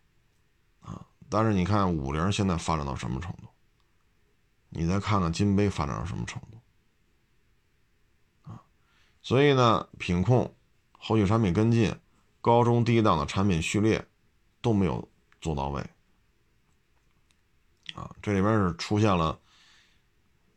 [0.81, 1.05] 啊！
[1.29, 3.47] 但是你看五菱现在发展到什么程度？
[4.69, 8.51] 你再看看金杯发展到什么程度？
[8.51, 8.61] 啊！
[9.23, 10.53] 所以呢，品控、
[10.91, 11.97] 后续产品跟进、
[12.41, 14.05] 高中低档的产品序列
[14.61, 15.07] 都没有
[15.39, 15.81] 做到位，
[17.93, 18.09] 啊！
[18.21, 19.39] 这里边是出现了。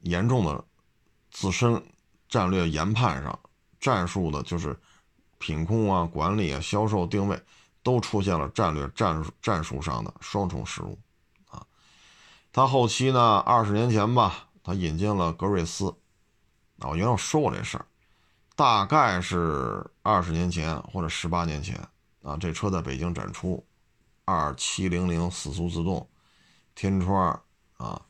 [0.01, 0.63] 严重的
[1.31, 1.83] 自身
[2.29, 3.39] 战略研判上、
[3.81, 4.79] 战术的，就是
[5.39, 7.43] 品控啊、管理啊、销售定位，
[7.83, 10.99] 都出现了战略战战术上的双重失误
[11.49, 11.67] 啊。
[12.53, 15.89] 他后期呢，二十年前吧，他引进了格瑞斯
[16.81, 17.87] 啊，我原来说过这事儿，
[18.57, 21.77] 大概是二十年前或者十八年前
[22.23, 23.65] 啊，这车在北京展出，
[24.25, 26.09] 二七零零四速自动，
[26.75, 27.43] 天窗
[27.77, 28.01] 啊，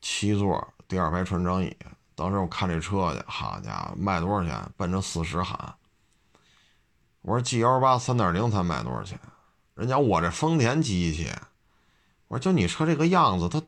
[0.00, 0.66] 七座。
[0.86, 1.74] 第二排船长椅，
[2.14, 4.72] 当时我看这车去，好家伙，卖多少钱？
[4.76, 5.74] 奔着四十喊。
[7.22, 9.18] 我说 G L 八三点零才卖多少钱？
[9.74, 11.30] 人家我这丰田机器，
[12.28, 13.62] 我说就你车这个样子，它，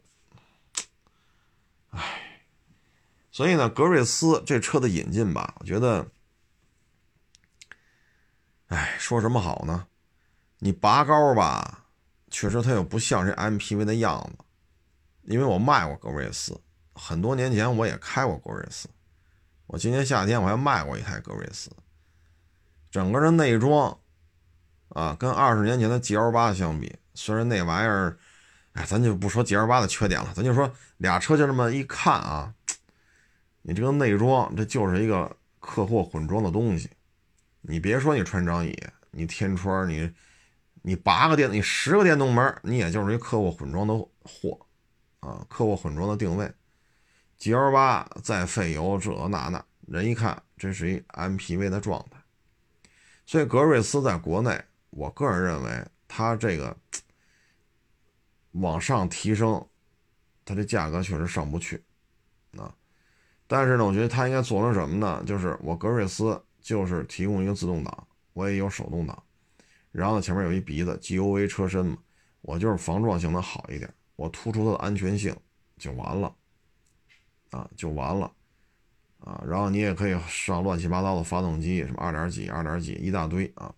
[1.90, 2.25] 唉。
[3.36, 6.06] 所以呢，格瑞斯这车的引进吧，我觉得，
[8.68, 9.86] 唉，说什么好呢？
[10.60, 11.84] 你拔高吧，
[12.30, 14.42] 确实它又不像是 MPV 的样子，
[15.24, 16.58] 因为我卖过格瑞斯。
[16.94, 18.88] 很多年前我也开过格瑞斯，
[19.66, 21.70] 我今年夏天我还卖过一台格瑞斯。
[22.90, 23.98] 整个的内装
[24.88, 28.16] 啊，跟二十年前的 G L 八相比，虽然那玩意儿，
[28.72, 32.54] 哎，咱就不说 G L 八的缺点了，咱就说俩车就这么一看啊，
[33.68, 36.88] 你这个内装这就是一个客货混装的东西。
[37.62, 38.72] 你别说你穿张椅，
[39.10, 40.08] 你天窗，你
[40.82, 44.56] 你八个电，你十个电动门，你也就是一客货混装的货
[45.18, 46.48] 啊，客货混装的定位。
[47.38, 52.22] G L 八再费油这那那，人一看这是一 MPV 的状态，
[53.26, 56.76] 所以格瑞斯在国内，我个人认为它这个
[58.52, 59.66] 往上提升，
[60.44, 61.82] 它的价格确实上不去
[62.56, 62.72] 啊。
[63.46, 65.22] 但是呢，我觉得它应该做成什么呢？
[65.26, 69.22] 就是我格瑞斯就是提供一个自动挡，我也有手动挡，
[69.92, 71.98] 然后呢前面有一鼻子 G O V 车身嘛，
[72.42, 75.36] 我就是防撞性能好一点，我突出它的安全性
[75.78, 76.34] 就完了。
[77.52, 78.30] 啊，就完了，
[79.20, 83.72] 啊，然后你也可以上乱七八糟的发动机，什么二点几、二点几一大堆啊。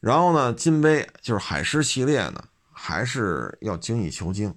[0.00, 4.52] 然后呢，金杯就是海狮系列呢，还是要精益求精，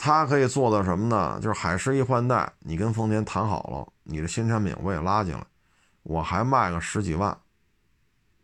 [0.00, 1.40] 它可以做到什么呢？
[1.42, 5.44] 就是海狮一换代，你跟丰田谈好了，你的新产品我也拉进来，
[6.04, 7.36] 我还卖个十几万，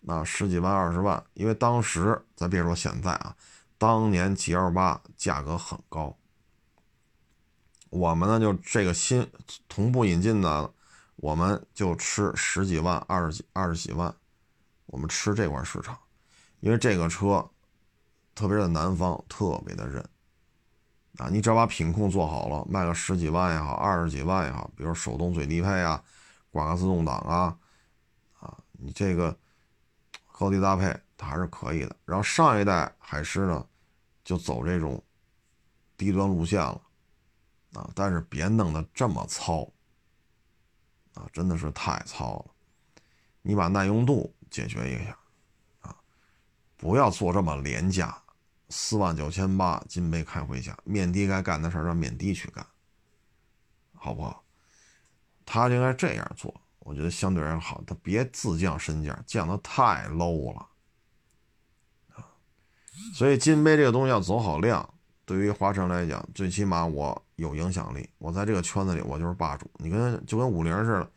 [0.09, 3.37] 啊，十几万、二十万，因为当时咱别说现在啊，
[3.79, 6.19] 当年 G L 八价格很高。
[7.88, 9.31] 我们呢，就这个新
[9.69, 10.69] 同步引进的，
[11.14, 14.12] 我们就吃十几万、二十几、二十几万，
[14.87, 15.97] 我们吃这块市场，
[16.59, 17.49] 因为这个车，
[18.35, 20.05] 特别是南方特别的认，
[21.18, 26.03] 啊，你只要把品控做好了，卖个十几万也好，二十几万也好，比如手动最低配啊，
[26.50, 27.57] 挂个自动挡啊，
[28.40, 29.37] 啊，你这个
[30.33, 31.96] 高低搭配它还是可以的。
[32.05, 33.66] 然后上一代海狮呢，
[34.24, 35.03] 就走这种
[35.96, 36.81] 低端路线了。
[37.74, 37.90] 啊！
[37.92, 39.68] 但是别弄得这么糙，
[41.14, 42.44] 啊，真的是太糙了。
[43.42, 45.18] 你把耐用度解决一下，
[45.81, 45.96] 啊，
[46.77, 48.16] 不要做这么廉价，
[48.77, 52.67] 四万九千八金杯开回家，面的该干的事让面的去干，
[53.93, 54.43] 好不好？
[55.47, 57.81] 他应该这样做，我觉得相对而言好。
[57.87, 60.67] 他别自降身价，降的太 low 了，
[62.17, 62.27] 啊，
[63.15, 64.93] 所以金杯这个东西要走好量。
[65.25, 69.71] 对于华晨来讲，最起码我有影响力，我在这个圈子里我就是霸主。
[69.77, 71.11] 你跟就跟五菱似的，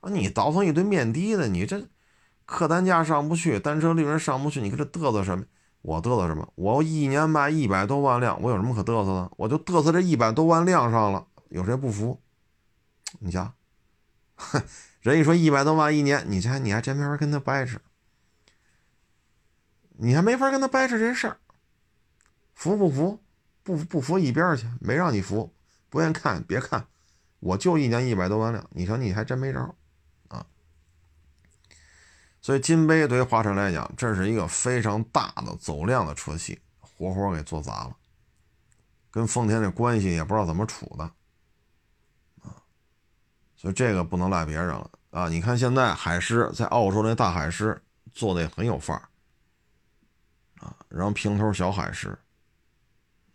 [0.00, 1.86] 啊，你倒腾一堆面的的，你这
[2.44, 5.44] 客单价上不去，单车利润上不去，你搁这嘚瑟什么？
[5.82, 6.48] 我嘚瑟什么？
[6.54, 9.30] 我一年卖一百多万辆，我有什么可嘚瑟的？
[9.36, 12.20] 我就嘚瑟这一百多万辆上了，有谁不服？
[13.18, 13.52] 你瞧，
[14.36, 14.62] 哼，
[15.00, 17.78] 人一说一百多万一年，你这你还真没法跟他掰扯，
[19.98, 21.36] 你还没法跟他掰扯这事儿。
[22.54, 23.18] 服不服？
[23.64, 25.52] 不不服一边去，没让你服，
[25.88, 26.86] 不愿看别看，
[27.38, 29.74] 我就一年一百多万辆，你瞧你还真没招。
[32.42, 37.96] 所以金杯对于华晨来讲，这是一个非常大的走量的车系，活活给做砸了，
[39.12, 41.04] 跟丰田这关系也不知道怎么处的
[42.42, 42.60] 啊。
[43.56, 45.28] 所以这个不能赖别人了啊！
[45.28, 47.80] 你看现在海狮在澳洲那大海狮
[48.12, 49.08] 做的也很有范儿
[50.58, 52.08] 啊，然后平头小海狮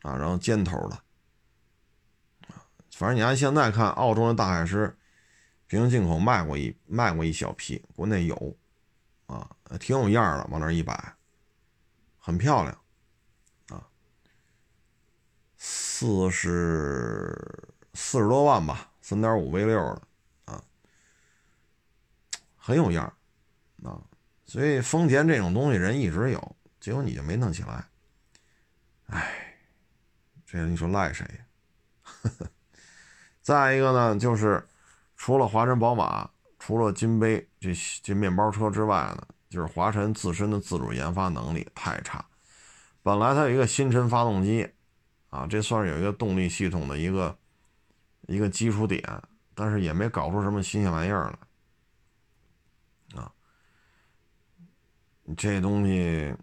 [0.02, 0.96] 啊，然后尖头的
[2.48, 2.60] 啊，
[2.92, 4.94] 反正你按现在看，澳洲那大海狮
[5.68, 8.58] 平行进口卖过一卖过一小批，国内有
[9.28, 11.16] 啊，挺有样的，往那儿一摆，
[12.18, 12.78] 很漂亮
[13.70, 13.88] 啊，
[15.58, 17.34] 四十
[17.94, 20.02] 四十多万吧，三点五 V 六的。
[20.46, 20.64] 啊
[22.58, 23.06] 很有样
[23.82, 24.02] 啊，
[24.46, 27.86] 所以丰田这种东西人一直有，结果你就没弄起来，
[29.06, 29.58] 哎，
[30.46, 31.26] 这你说赖谁？
[33.42, 34.68] 再一个呢，就是
[35.16, 42.26] 除了华晨宝马，除了金杯这这面包车之外呢，就是华晨自身的自主研发能力太差。
[43.04, 44.70] 本来它有一个新辰发动机，
[45.30, 47.38] 啊，这算是有一个动力系统的一个
[48.28, 49.02] 一个基础点，
[49.56, 51.34] 但是也没搞出什么新鲜玩意儿
[53.14, 53.32] 来啊。
[55.38, 56.36] 这东西，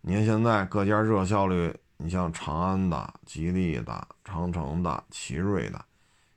[0.00, 5.84] 你看现在各家热效率，你像长安的、吉利的、长城的、奇瑞的，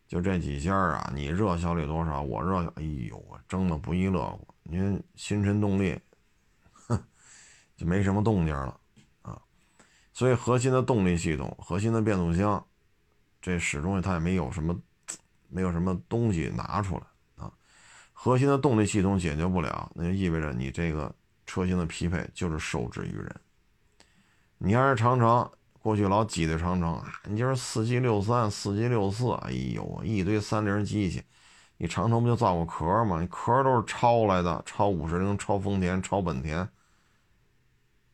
[0.08, 2.22] 就这几家啊，你热效率多少？
[2.22, 4.48] 我热，哎呦，我争的不亦乐乎。
[4.64, 6.00] 你看新辰动力，
[6.72, 7.04] 哼，
[7.76, 8.80] 就没什么动静了
[9.22, 9.42] 啊。
[10.14, 12.66] 所以核心的动力系统、核心的变速箱，
[13.42, 14.80] 这始终它也没有什么，
[15.50, 17.52] 没有什么东西拿出来啊。
[18.14, 21.14] 核心的动力系统解决不了，那就意味着你这个。
[21.48, 23.42] 车型的匹配就是受制于人。
[24.58, 25.48] 你要是长城，
[25.86, 31.24] 过去老挤兑长城，你就是四 G 六三、四 G 六四，哎呦，一堆三菱机器，
[31.78, 33.22] 你长城不就造个壳吗？
[33.22, 36.68] 你壳都是抄来的，抄五十铃、抄丰田、抄本田。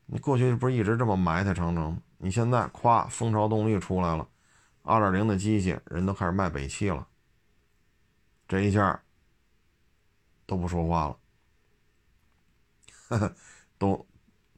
[0.06, 1.98] 你过去不是一直这么埋汰长城？
[2.18, 4.28] 你现在夸蜂巢动力出来了，
[4.82, 7.08] 二点零的机器人都开始卖北汽了，
[8.50, 9.02] 这一下
[10.46, 11.18] 都不说话了。
[13.80, 14.06] 都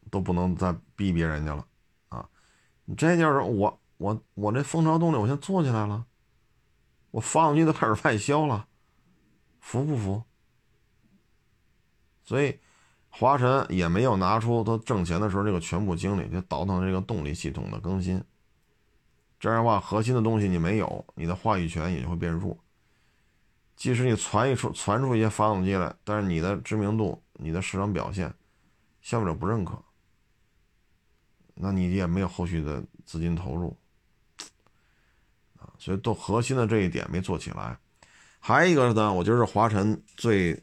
[0.10, 1.64] 都不能再逼逼人家了！
[2.86, 6.06] 你这就是我我我这蜂巢动力我先做起来了，
[7.12, 8.68] 我发动机都开始外销了，
[9.60, 10.24] 服不服？
[12.24, 12.60] 所以
[13.10, 18.24] 华晨也没有拿出他挣钱的时候这个全部精力去倒腾这个动力系统的更新。
[19.40, 22.58] 这样的话，核心的东西你没有，你的话语权也就会变弱。
[23.76, 28.34] 即使你传一出传出一些发动机来，但是你的知名度、你的市场表现。
[29.02, 29.78] 消费者不认可，
[31.56, 33.78] 那你也没有后续的资金投入
[35.58, 37.78] 啊，所以都核心的这一点没做起来。
[38.40, 40.54] 还有一个呢，我觉得华晨最，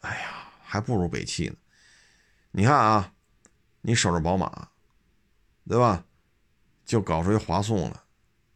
[0.00, 1.56] 哎呀，还不如北汽呢。
[2.50, 3.12] 你看啊，
[3.80, 4.68] 你守着宝马，
[5.68, 6.04] 对吧？
[6.84, 8.00] 就搞出一华颂来，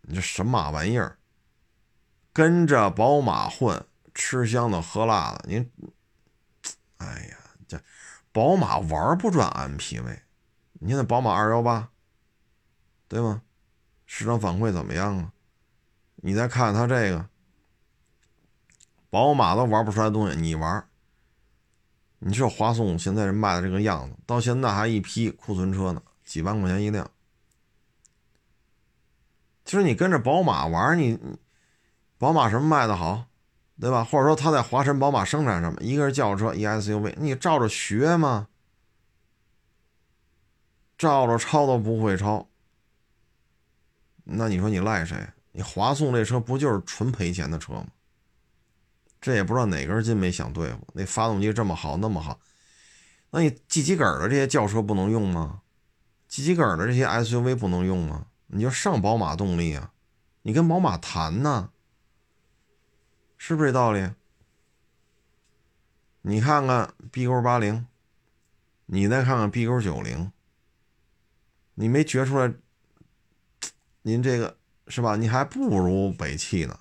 [0.02, 1.18] 你这什么玩意儿？
[2.32, 5.70] 跟着宝马混，吃香的喝辣的，您，
[6.98, 7.80] 哎呀，这。
[8.32, 10.20] 宝马玩不转 MPV，
[10.82, 11.90] 你现在宝马二幺八，
[13.06, 13.42] 对吗？
[14.06, 15.30] 市场反馈怎么样啊？
[16.16, 17.28] 你再看它这个，
[19.10, 20.88] 宝马都玩不出来东西，你玩？
[22.20, 27.10] 你说华颂现在是卖的这个样子，到现在还一批库存车呢，几万块钱一辆。
[29.66, 31.18] 其实你跟着宝马玩，你
[32.16, 33.26] 宝马什么卖的好？
[33.78, 34.02] 对吧？
[34.02, 35.78] 或者说他在华晨宝马生产什么？
[35.82, 38.48] 一个是轿车，一 SUV，你照着学吗？
[41.00, 42.46] 照着抄都不会抄，
[44.24, 45.16] 那你说你赖谁？
[45.52, 47.86] 你华颂这车不就是纯赔钱的车吗？
[49.18, 50.86] 这也不知道哪根筋没想对付。
[50.92, 52.38] 那发动机这么好，那么好，
[53.30, 55.62] 那你机器梗的这些轿车不能用吗？
[56.28, 58.26] 机器梗的这些 SUV 不能用吗？
[58.48, 59.94] 你就上宝马动力啊，
[60.42, 61.70] 你跟宝马谈呢。
[63.38, 64.10] 是不是这道理？
[66.20, 67.86] 你看看 B 勾八零，
[68.84, 70.30] 你再看看 B 勾九零，
[71.80, 72.52] 你没觉出来？
[74.02, 74.58] 您这个
[74.88, 75.16] 是吧？
[75.16, 76.78] 你还不如北汽呢，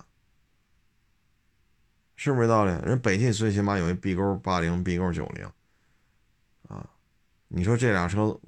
[2.16, 2.70] 是不是这道理？
[2.84, 5.50] 人北汽最起码有一 B 勾八零、B 勾九零，
[6.68, 6.86] 啊，
[7.48, 8.38] 你说这俩车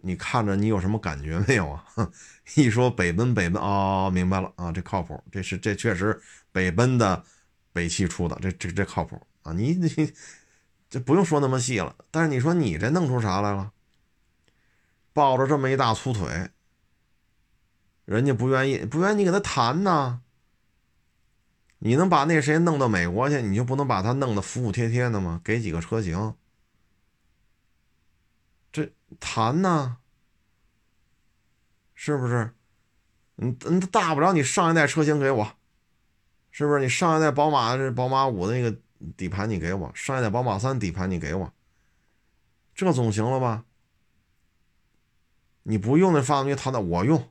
[0.00, 1.84] 你看着你有什么感觉没有啊？
[2.56, 6.18] 一说北奔北奔哦，明白了啊，这靠谱，这是这确实
[6.50, 7.22] 北奔的
[7.70, 9.52] 北汽出的，这这这靠谱啊！
[9.52, 10.12] 你你
[10.88, 13.72] 这不用说那么细了，但是你说你这弄出啥来了？
[15.12, 16.50] 抱着这么一大粗腿，
[18.04, 20.22] 人家不愿意，不愿意你给他谈呢。
[21.78, 25.40] 你能把那谁弄到美国去，你就不能把他弄得服服帖帖的吗？
[25.42, 26.34] 给几个车型，
[28.70, 29.98] 这谈呢？
[31.94, 32.54] 是不是？
[33.36, 35.56] 嗯嗯，大不了你上一代车型给我，
[36.50, 36.80] 是不是？
[36.80, 38.78] 你上一代宝马这宝马五的那个
[39.16, 41.52] 底盘你给我，上一代宝马三底盘你给我，
[42.74, 43.64] 这总行了吧？
[45.62, 47.30] 你不用那发动机，他那我用。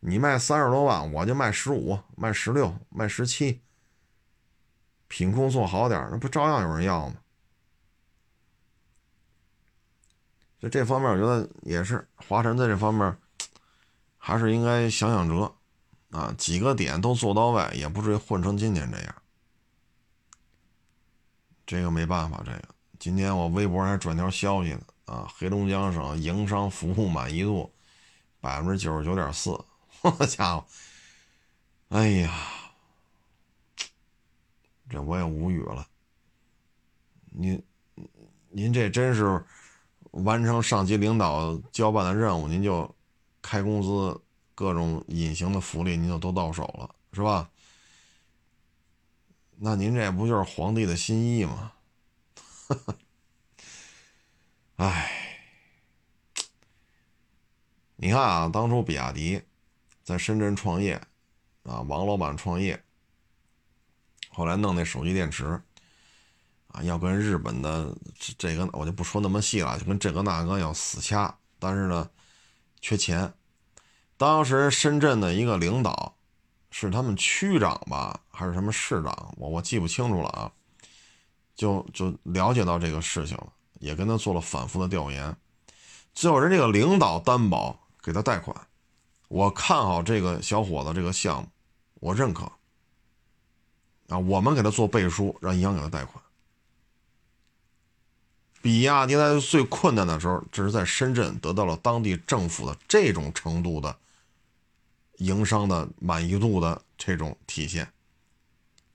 [0.00, 3.60] 你卖三十多万，我就卖十五，卖十六，卖十七。
[5.08, 7.16] 品控做好点，那不照样有人要吗？
[10.60, 13.16] 就这方面，我觉得也是华晨在这方面
[14.16, 15.54] 还是应该想想辙
[16.10, 19.14] 啊，几个点都做到位，也不至于混成今天这样。
[21.66, 22.62] 这个没办法，这个
[22.98, 27.72] 今天我微博还转条消息呢啊，黑龙江省营商服务满意度
[28.40, 29.58] 百分之九十九点四。
[30.00, 30.64] 好家伙！
[31.88, 32.32] 哎呀，
[34.88, 35.88] 这我也无语了。
[37.30, 37.60] 您，
[38.50, 39.42] 您这真是
[40.10, 42.94] 完成上级领导交办的任务，您就
[43.40, 44.20] 开工资，
[44.54, 47.50] 各种隐形的福利，您就都到手了，是吧？
[49.56, 51.72] 那您这不就是皇帝的心意吗？
[54.78, 55.10] 哎，
[57.94, 59.40] 你看啊，当初比亚迪。
[60.04, 60.94] 在深圳创业，
[61.64, 62.82] 啊，王老板创业，
[64.30, 65.60] 后来弄那手机电池，
[66.68, 67.94] 啊，要跟日本的
[68.38, 72.08] 这个我就不说那么细了，就跟这个那个要死掐，但是呢，
[72.80, 73.30] 缺钱。
[74.16, 76.16] 当时深圳的一个领导，
[76.70, 80.50] 是他们区长吧，还是什么市长，我我记不清楚了啊，
[81.54, 85.36] 就就了解到这个事情了，也跟他做了反复的调研，
[86.14, 88.56] 最后人这个领导担保给他贷款。
[89.28, 91.48] 我看好这个小伙子这个项目，
[92.00, 92.50] 我认可。
[94.08, 96.24] 啊，我们给他做背书，让银行给他贷款。
[98.62, 103.96] 比亚迪在最困难的时候，这是在深圳得到了当地政府的这种程度的
[105.18, 107.92] 营商的满意度的这种体现，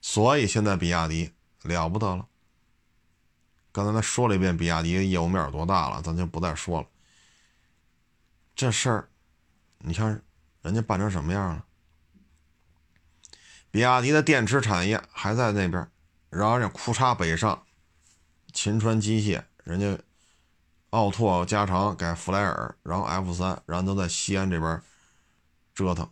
[0.01, 1.31] 所以现在比亚迪
[1.61, 2.27] 了不得了。
[3.73, 6.87] 刚才他说了一遍比亚迪的业务面有多大了，咱就不再说了。
[8.55, 9.09] 这事儿。
[9.85, 10.21] 你看，
[10.61, 11.65] 人家办成什么样了？
[13.69, 15.85] 比亚迪的电池产业还在那边，
[16.29, 17.65] 然后人家库叉北上，
[18.53, 20.01] 秦川机械，人家
[20.91, 24.81] 奥拓加长改弗莱尔，然后 F 三，然后都在西安这边
[25.75, 26.09] 折腾。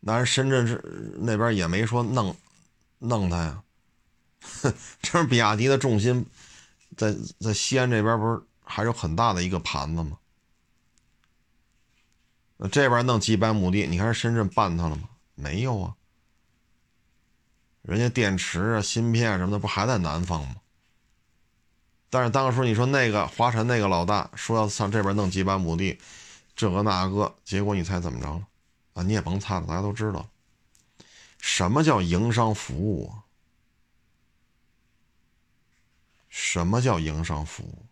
[0.00, 0.80] 那人深圳是
[1.18, 2.34] 那边也没说弄
[3.00, 3.62] 弄他呀，
[5.02, 6.26] 这比亚迪的重心
[6.96, 10.18] 在在西安这边，不是还有很大的一个盘子吗？
[12.56, 15.08] 那这边弄几百亩地，你看深圳办他了吗？
[15.34, 15.94] 没有啊，
[17.82, 20.56] 人家电池啊、芯片什么的不还在南方吗？
[22.08, 25.98] 但是当初你说那个华晨那个老大说要上这边弄几百亩地，
[26.54, 28.46] 这个那个，结果你猜怎么着了？
[28.94, 30.26] 啊，你也甭猜了，大家都知道，
[31.38, 33.25] 什么叫营商服务啊？
[36.36, 37.86] 什么叫营商服务？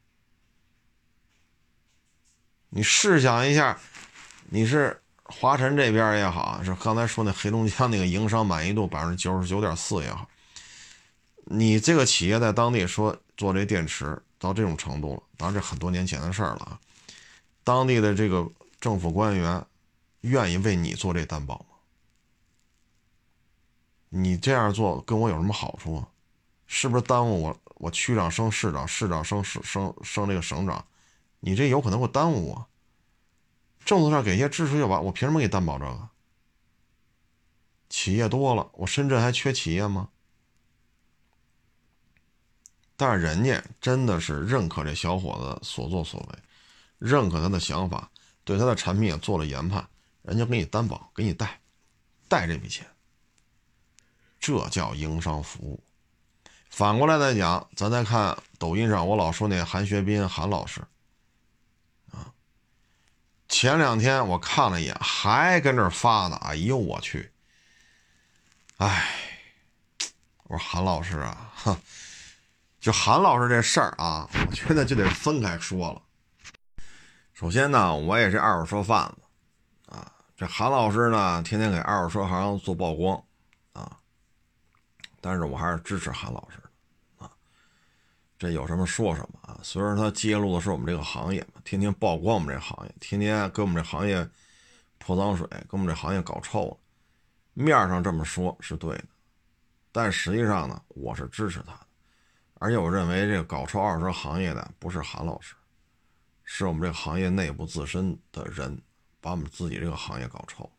[2.69, 3.81] 你试想一下。
[4.51, 10.29] 你是华晨这边也好，是刚才说那黑龙江那个营商满意度百分之九十九点四也好，
[11.47, 16.79] 你这个企业在当地说做这电池到这种程度了，当然这很多年前的事儿了啊。
[17.65, 18.47] 当地的这个
[18.79, 19.65] 政府官员
[20.21, 21.77] 愿意为你做这担保吗？
[24.11, 26.07] 你这样做跟我有什么好处啊？
[26.67, 27.59] 是不是耽误我？
[27.75, 30.87] 我区长升市长，市长升升升升这个省长，
[31.41, 32.67] 你这有可能会耽误我。
[33.85, 36.09] 政策上给些支持就完，我凭什么给担保这个？
[37.91, 40.09] 企业多了，我深圳还缺企业吗？
[42.97, 46.39] 但是人家真的是认可这小伙子所作所为，
[46.99, 48.11] 认可他的想法，
[48.45, 49.87] 对他的产品也做了研判，
[50.23, 51.61] 人家给你担保，给你贷，
[52.29, 52.87] 贷这笔钱，
[54.39, 55.83] 这叫营商服务。
[56.77, 60.81] 反过来再讲，咱再看抖音上我老说那韩学斌韩老师。
[62.11, 62.35] 啊
[63.49, 66.35] 前两天我看了一眼，还跟这发呢。
[66.43, 67.31] 哎呦我去！
[68.79, 69.09] 哎，
[70.49, 71.77] 我说韩老师啊，哼，
[72.81, 76.03] 就韩老师这事儿啊，我觉得就得分开说了。
[77.35, 80.11] 首先呢，我也是二手车贩子啊。
[80.37, 83.23] 这韩老师呢，天天给二手车行做曝光
[83.75, 83.97] 啊。
[85.21, 86.59] 但是我还是支持韩老师。
[88.39, 89.59] 这有什么说什么啊。
[89.63, 94.29] 虽然他揭露的是我们这个行业嘛，天天曝光我们这行业，天天给我们这行业
[94.99, 96.77] 泼脏水，给我们这行业搞臭了。
[97.53, 99.05] 面上这么说是对的，
[99.93, 101.87] 但实际上呢，我是支持他的。
[102.55, 105.55] 而且我认为这个搞臭二手车行业的不是韩老师。
[106.47, 108.79] 是我们这个行业内部自身的人
[109.19, 110.71] 把我们自己这个行业搞臭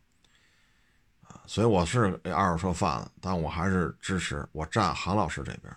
[1.27, 5.75] 啊，所以我是二手车贩子，但我还是支持我站韩老师这边。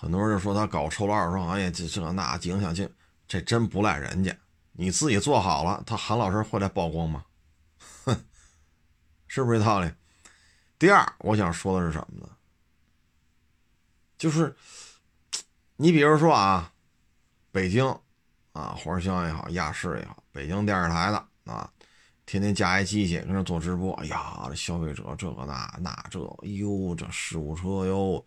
[0.00, 2.88] 很多人就说他搞臭了二手车行业，这这那影响性，
[3.26, 4.32] 这真不赖人家，
[4.72, 7.24] 你自己做好了，他韩老师会来曝光吗？
[8.04, 8.24] 哼，
[9.26, 9.90] 是不是这道理？
[10.78, 12.30] 第二，我想说的是什么呢？
[14.16, 14.54] 就是
[15.76, 16.72] 你比如说啊。
[17.50, 17.84] 北京，
[18.52, 21.68] 啊，花乡也好，亚视也好，北京电视台的啊，
[22.26, 23.94] 天天架一机器跟那做直播。
[23.94, 28.24] 哎呀，这消费者这个那那这，哎呦，这事故车哟，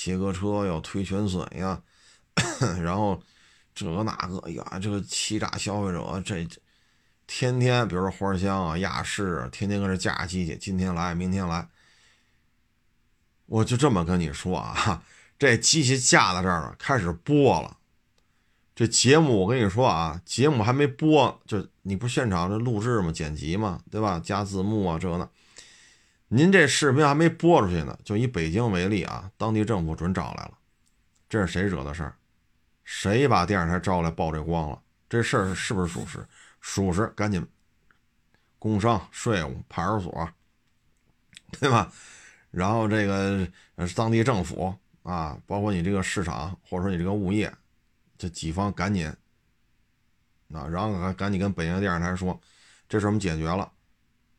[0.00, 1.82] 切割车要，推全损呀，
[2.80, 3.20] 然后
[3.74, 6.46] 这个那个，哎呀，这个欺诈消费者，这
[7.26, 11.68] 天天，比如说花香啊、亚视啊，天天跟这架机器，今天来，明天来。
[13.46, 15.02] 我就这么跟你说啊，
[15.36, 17.78] 这机器架在这儿了，开始播了。
[18.76, 23.10] 这节目我跟你说啊，节目还没播，就你不现场这录制吗？
[23.10, 23.80] 剪辑吗？
[23.90, 24.20] 对吧？
[24.20, 25.28] 加字幕啊，这个
[26.28, 30.58] 您这视频还没播出去呢，就以北京为例啊，当地政府准找来了，
[31.28, 32.14] 这是谁惹的事儿？
[32.84, 34.80] 谁把电视台招来曝这光了？
[35.08, 36.26] 这事儿是不是属实？
[36.60, 37.46] 属实，赶紧
[38.58, 40.30] 工商、税务、派出所，
[41.60, 41.90] 对吧？
[42.50, 43.46] 然后这个
[43.94, 47.52] 当地政府啊，包括你这个市场，或者说你这个物业。
[48.18, 49.06] 这几方赶紧，
[50.52, 52.40] 啊，然后还赶紧跟北京电视台说，
[52.88, 53.70] 这事我们解决了，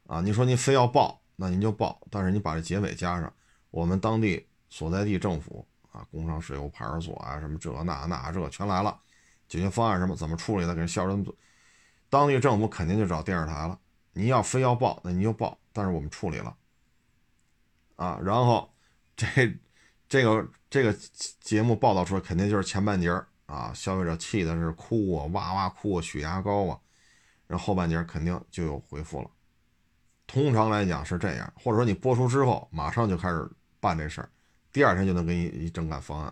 [0.06, 3.32] 啊，你说您非要报，那您就报，但是你把这结尾加上，
[3.72, 9.00] 我们当地所在地政府啊，工商税务派出所啊，什么这那那这全来了，
[9.48, 11.34] 解决方案什么怎么处理的，给人销人做，
[12.10, 13.80] 当地政府肯定就找电视台了，
[14.14, 16.56] 您要非要报，那您就报，但是我们处理了，
[17.96, 18.72] 啊，然后
[19.16, 19.28] 这
[20.08, 20.94] 这个这个
[21.40, 23.10] 节目报道出来，肯定就是前半截。
[23.50, 26.80] 啊，消费者气的是哭啊，哇哇哭啊，血压高啊，
[27.48, 29.32] 然后后半截肯定就有回复了。
[30.32, 33.50] 通常来讲是这样，或者说你播出之后马上就开始
[33.80, 34.30] 办这事儿，
[34.72, 36.32] 第二天就能给你一整改方案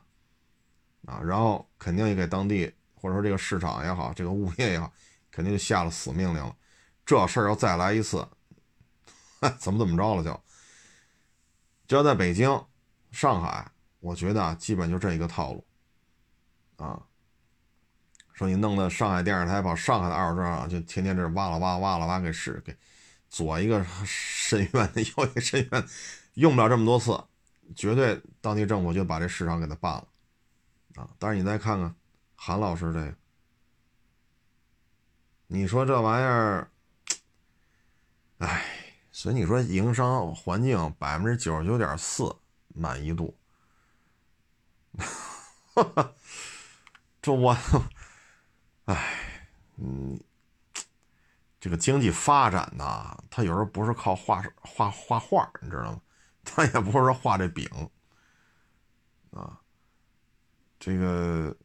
[1.08, 4.94] 啊，然后肯定也给当地或者说这个市场也好，这个物业也好，
[5.32, 6.56] 肯定就下了死命令了。
[7.04, 8.28] 这事儿要再来一次，
[9.58, 10.40] 怎么怎么着了就？
[11.88, 12.64] 就要在北京、
[13.12, 15.66] 上海，我觉得啊，基本就这一个套路。
[16.76, 17.02] 啊，
[18.34, 22.78] 说你弄的上海电视台，把上海的二手车啊，就天天这挖了挖，挖了挖，给是给
[23.30, 25.88] 左一个深渊， 右一个深渊，
[26.36, 27.24] 用不了这么多次，
[27.76, 30.08] 绝对当地政府就把这市场给他办了
[30.96, 31.10] 啊！
[31.20, 31.96] 但是你再看看
[32.36, 33.16] 韩老师这个，
[35.48, 36.72] 你说这玩意儿，
[38.40, 38.66] 哎，
[39.12, 42.36] 所以你说营商环境百分之九十九点四
[42.70, 43.38] 满意度，
[45.74, 46.14] 哈哈。
[47.20, 47.58] 这我，
[48.86, 49.44] 哎，
[49.76, 50.18] 嗯，
[51.60, 56.02] 这个经济发展呐，它有时候不是靠画画画画，你知道吗？
[56.44, 57.68] 它也不是说画这饼，
[59.32, 59.60] 啊，
[60.80, 61.56] 这个，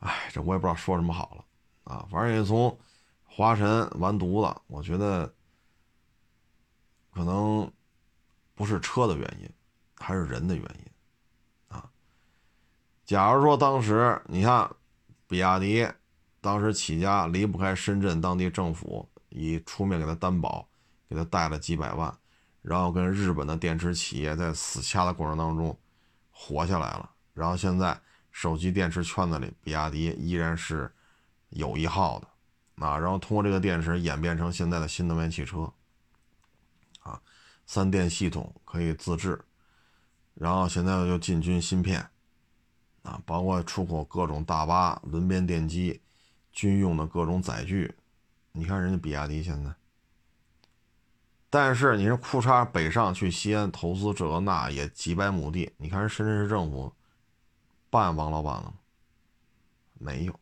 [0.00, 1.44] 哎，这我也不知道说什么好了
[1.84, 2.06] 啊。
[2.10, 2.78] 反正也从
[3.24, 5.32] 华晨完犊子，我觉得
[7.10, 7.72] 可能
[8.54, 9.48] 不是车的原因，
[9.96, 11.90] 还是人的原因啊。
[13.04, 14.70] 假如说当时你看，
[15.26, 15.88] 比亚迪
[16.44, 20.68] 当时起家离不开深圳当地政府以出面给他担保，
[21.08, 22.14] 给他贷了几百万，
[22.60, 25.74] 然后跟日本的电池企业在死掐的过程当中
[26.30, 27.98] 活下来了，然后现在
[28.30, 30.92] 手机电池圈子里，比亚迪依然是
[31.48, 35.72] 有一号的，啊，然后通过这个电池演变成现在的新能源汽车，
[37.00, 37.18] 啊，
[37.64, 39.42] 三电系统可以自制，
[40.34, 42.06] 然后现在又进军芯片。
[43.02, 46.00] 啊，包括出口各种大巴、轮边电机、
[46.54, 47.94] 军用的各种载具，
[48.52, 49.74] 你看人家比亚迪现在。
[51.50, 56.92] 但是你是库叉北上去西安投资这个那也几百亩地，你看人深圳市政府
[57.90, 58.74] 办王老板了吗？
[59.94, 60.40] 没有。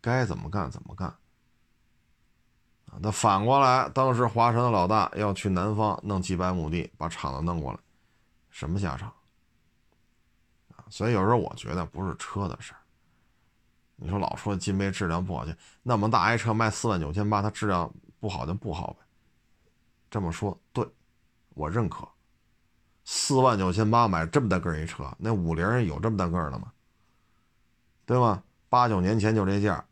[0.00, 1.08] 该怎么干怎么干。
[1.08, 7.78] 啊，那反过来，当时华晨的老大要去南方弄几百亩地，把厂子弄过来，
[8.50, 9.12] 什么下场？
[10.88, 12.78] 所以有时候我觉得不是车的事儿，
[13.96, 15.46] 你说老说金杯质量不好，
[15.82, 17.90] 那么大一车卖四万九千八，它质量
[18.20, 18.98] 不好就不好呗。
[20.10, 20.86] 这么说对，
[21.54, 22.06] 我认可。
[23.04, 26.72] 四万九千八买这么大个一车，那五菱有这么大个的吗？
[28.04, 28.42] 对吗？
[28.68, 29.84] 八九年前就这价，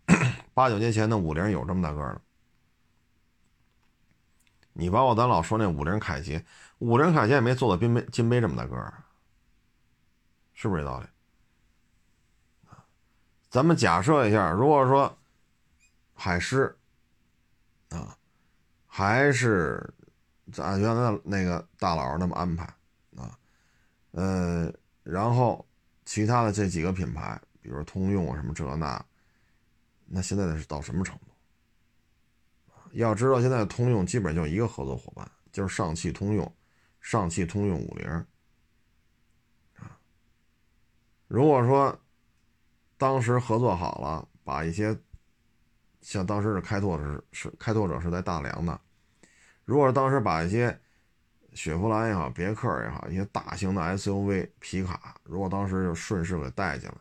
[0.52, 2.20] 八九年前的五菱有这么大个的。
[4.72, 6.44] 你包括咱老说那五菱凯捷，
[6.80, 8.92] 五菱凯捷也没做到金杯金杯这么大个，
[10.52, 11.06] 是不是这道理？
[13.54, 15.16] 咱们假设一下，如果说
[16.12, 16.76] 海狮
[17.90, 18.18] 啊，
[18.84, 19.94] 还是
[20.56, 22.64] 按原来那个大佬那么安排
[23.16, 23.38] 啊，
[24.10, 24.74] 呃，
[25.04, 25.64] 然后
[26.04, 29.06] 其他的这几个品牌，比如通用啊什么这那，
[30.04, 31.26] 那现在是到什么程度？
[32.94, 36.52] 要知道，现在通用基本就一个合作伙伴，就是上汽通用，
[37.00, 38.26] 上汽通用五菱
[39.76, 39.96] 啊。
[41.28, 41.96] 如果说，
[43.04, 44.98] 当时合作好了，把一些
[46.00, 48.80] 像当时是开拓者是开拓者是在大梁的，
[49.66, 50.80] 如果当时把一些
[51.52, 56.96] 雪佛兰也好，别克也好，一些大型的 SUV 皮卡，如果当时就顺势给带进来，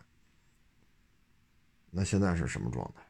[1.90, 3.02] 那现在是什么状态？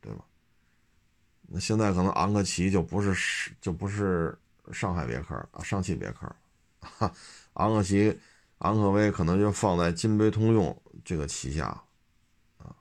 [0.00, 0.24] 对吧？
[1.42, 4.34] 那现在可能昂克旗就不是就不是
[4.72, 6.34] 上海别克啊，上汽别克，
[6.80, 7.12] 哈，
[7.52, 8.18] 昂克旗。
[8.60, 11.66] 昂科威可能就放在金杯通用这个旗下，
[12.58, 12.74] 啊，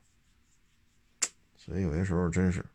[1.55, 2.65] 所以有些时候真是，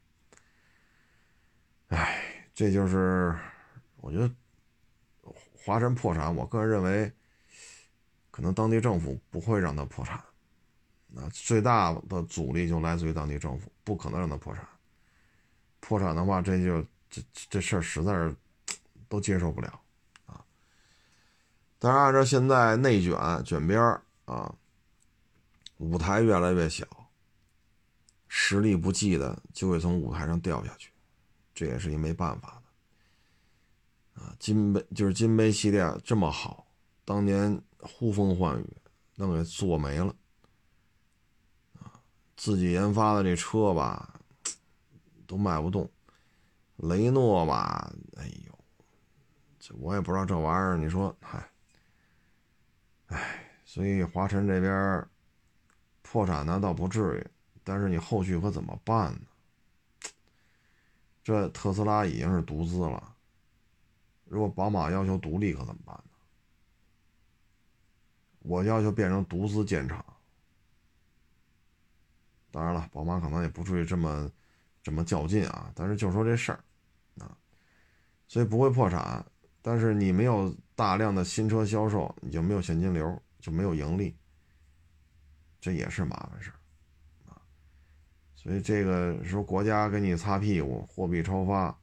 [1.89, 3.37] 哎，这就是
[3.97, 4.33] 我觉得
[5.65, 7.13] 华晨破产，我个人认为，
[8.31, 10.23] 可能当地政府不会让他破产，
[11.09, 14.65] 那最大的阻力就来自于当地政府，不可能让他破产，
[15.81, 16.81] 破产的话，这就
[17.11, 18.33] 这这事儿实在是
[19.09, 19.81] 都接受不了
[20.27, 20.45] 啊。
[21.81, 24.55] 但是按照现在内卷卷边儿啊，
[25.81, 26.87] 舞台越来越小，
[28.29, 30.93] 实力不济的就会从舞台上掉下去，
[31.55, 32.63] 这也是一没办法
[34.15, 34.37] 的啊。
[34.39, 36.67] 金杯就是金杯系列这么好，
[37.07, 38.77] 当年呼风唤雨，
[39.15, 40.15] 能给做没了
[41.79, 41.99] 啊。
[42.37, 44.21] 自己研发的这车吧，
[45.27, 45.91] 都卖不动。
[46.77, 48.59] 雷诺吧，哎呦，
[49.59, 51.51] 这我也不知道这玩意儿，你说，嗨。
[53.07, 55.09] 唉，所以华晨这边
[56.11, 57.27] 破产呢倒不至于，
[57.63, 59.21] 但是你后续可怎么办呢？
[61.23, 63.15] 这特斯拉已经是独资了，
[64.25, 66.11] 如果宝马要求独立可怎么办呢？
[68.41, 70.05] 我要求变成独资建厂，
[72.51, 74.29] 当然了，宝马可能也不至于这么
[74.83, 76.59] 这么较劲啊，但是就说这事儿
[77.21, 77.39] 啊，
[78.27, 79.25] 所以不会破产。
[79.63, 84.17] 但是你没有大量的新车销售，你就没有现金流，就没有盈利，
[85.61, 86.51] 这也是麻烦事
[87.27, 87.41] 啊。
[88.35, 91.79] 所以这个说国家给你擦屁股，货币超发，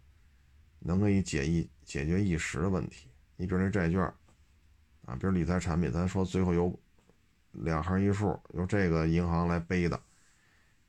[0.80, 3.10] 能给你解一解决一时的问题。
[3.36, 4.02] 你比如那债券
[5.06, 6.78] 啊，比如理财产品，咱说最后有
[7.52, 10.02] 两行一竖，由这个银行来背的，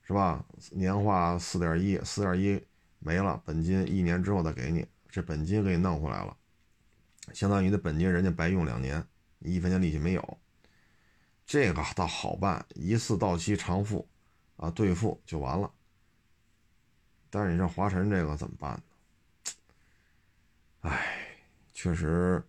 [0.02, 0.44] 是吧？
[0.72, 2.60] 年化四点一，四点一
[2.98, 6.36] 没了，本金一年之后再给你，这本金给你弄回来了。
[7.34, 9.06] 相当于那本金，人家白用两年，
[9.40, 10.38] 一分钱利息没有，
[11.48, 14.06] 这个倒好办，一次到期偿付，
[14.58, 15.72] 啊，兑付就完了。
[17.30, 18.82] 但是你这华晨这个怎么办呢？
[20.82, 21.40] 哎，
[21.72, 22.46] 确实，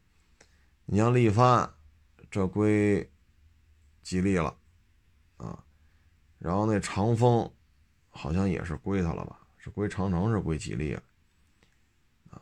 [0.86, 1.74] 你像力帆，
[2.30, 3.10] 这归
[4.04, 4.54] 吉利了，
[5.38, 5.64] 啊，
[6.38, 7.50] 然后那长风，
[8.10, 9.40] 好像也是归他了吧？
[9.58, 11.02] 是归长城，是归吉利啊？
[12.32, 12.42] 啊，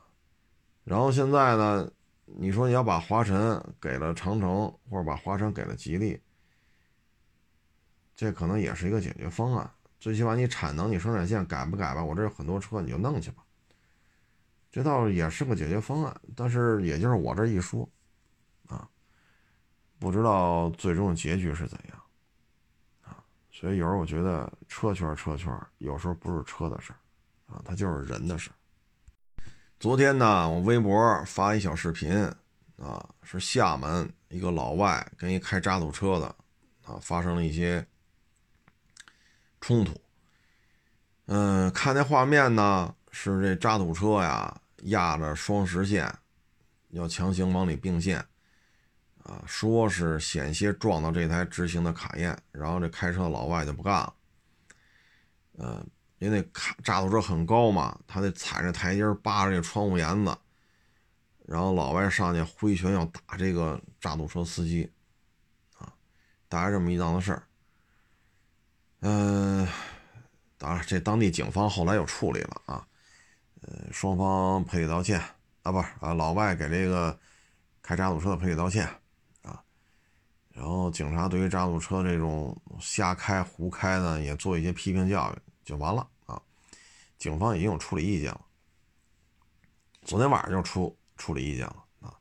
[0.84, 1.92] 然后现在呢？
[2.26, 6.20] 你说你要把华晨给了长城，或者把华晨给了吉利，
[8.18, 9.72] 这可能也是一个解决方案。
[10.00, 12.04] 最起码你产能、你生产线改不改吧？
[12.04, 13.44] 我这有很多车，你就弄去吧。
[14.72, 17.88] 这倒也是个解决方案，但是也就是我这一说，
[18.68, 18.88] 啊，
[19.98, 22.02] 不知道最终的结局是怎样，
[23.02, 27.00] 啊，所以有时候我觉得车圈车圈有时候不是车的事儿，
[27.54, 28.54] 啊，它就是人的事儿。
[29.80, 32.12] 昨天呢，我微博发一小视频，
[32.78, 36.28] 啊，是厦门一个老外跟一开渣土车的，
[36.86, 37.86] 啊，发生了一些
[39.62, 40.00] 冲突。
[41.26, 46.14] 嗯，看那画面呢，是这渣土车呀压着双实线，
[46.90, 48.20] 要强行往里并线，
[49.24, 54.14] 啊，说是险些撞到这台直行的卡宴，然后这开车的老外就不干了，
[55.58, 55.88] 嗯。
[56.20, 60.36] 因为那卡渣土车很高嘛，他得踩着台阶扒着这窗户沿子，
[61.46, 64.92] 然后老外上去挥拳要打这个渣土车司机，
[65.78, 65.94] 啊，
[66.50, 67.47] 大概这么一档子事儿。
[69.02, 69.68] 嗯，
[70.58, 72.88] 当然，这当地警方后来又处理了啊，
[73.62, 75.22] 呃，双方赔礼道歉
[75.62, 77.18] 啊，不是啊，老外给这个
[77.84, 78.88] 开渣土车的赔礼道歉
[79.44, 79.62] 啊，
[80.50, 86.42] 然后警察对于渣土车这种瞎开胡开呢，也做一些批评教育，就完了啊。
[87.20, 88.42] 警方已经有处理意见了，
[90.06, 92.12] 昨天晚上就出处理意见了啊。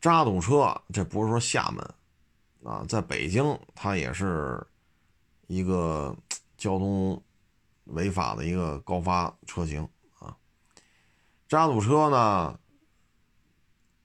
[0.00, 1.94] 渣土车这不是说厦门
[2.62, 4.64] 啊，在北京它也是。
[5.46, 6.16] 一个
[6.56, 7.20] 交通
[7.84, 9.86] 违法的一个高发车型
[10.18, 10.36] 啊，
[11.48, 12.58] 渣土车呢，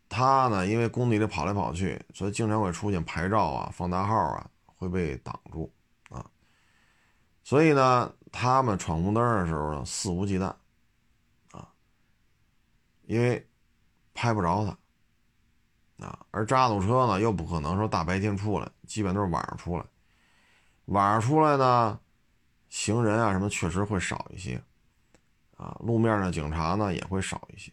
[0.09, 5.71] 它呢因为工地里跑来跑去，所以经常会出现牌照啊、放大号啊会被挡住
[6.09, 6.25] 啊，
[7.43, 10.45] 所以呢，他们闯红灯的时候呢肆无忌惮
[11.51, 11.69] 啊，
[13.05, 13.47] 因为
[14.13, 19.85] 拍不着他啊，而渣土车呢又不可能说大白天出来，基本都是晚上出来。
[20.87, 21.99] 晚上出来呢，
[22.69, 24.61] 行人啊什么确实会少一些，
[25.55, 27.71] 啊，路面的警察呢也会少一些，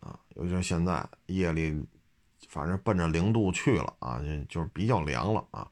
[0.00, 1.86] 啊，尤其是现在夜里，
[2.48, 5.68] 反正奔着零度去了啊，就就是比较凉了啊，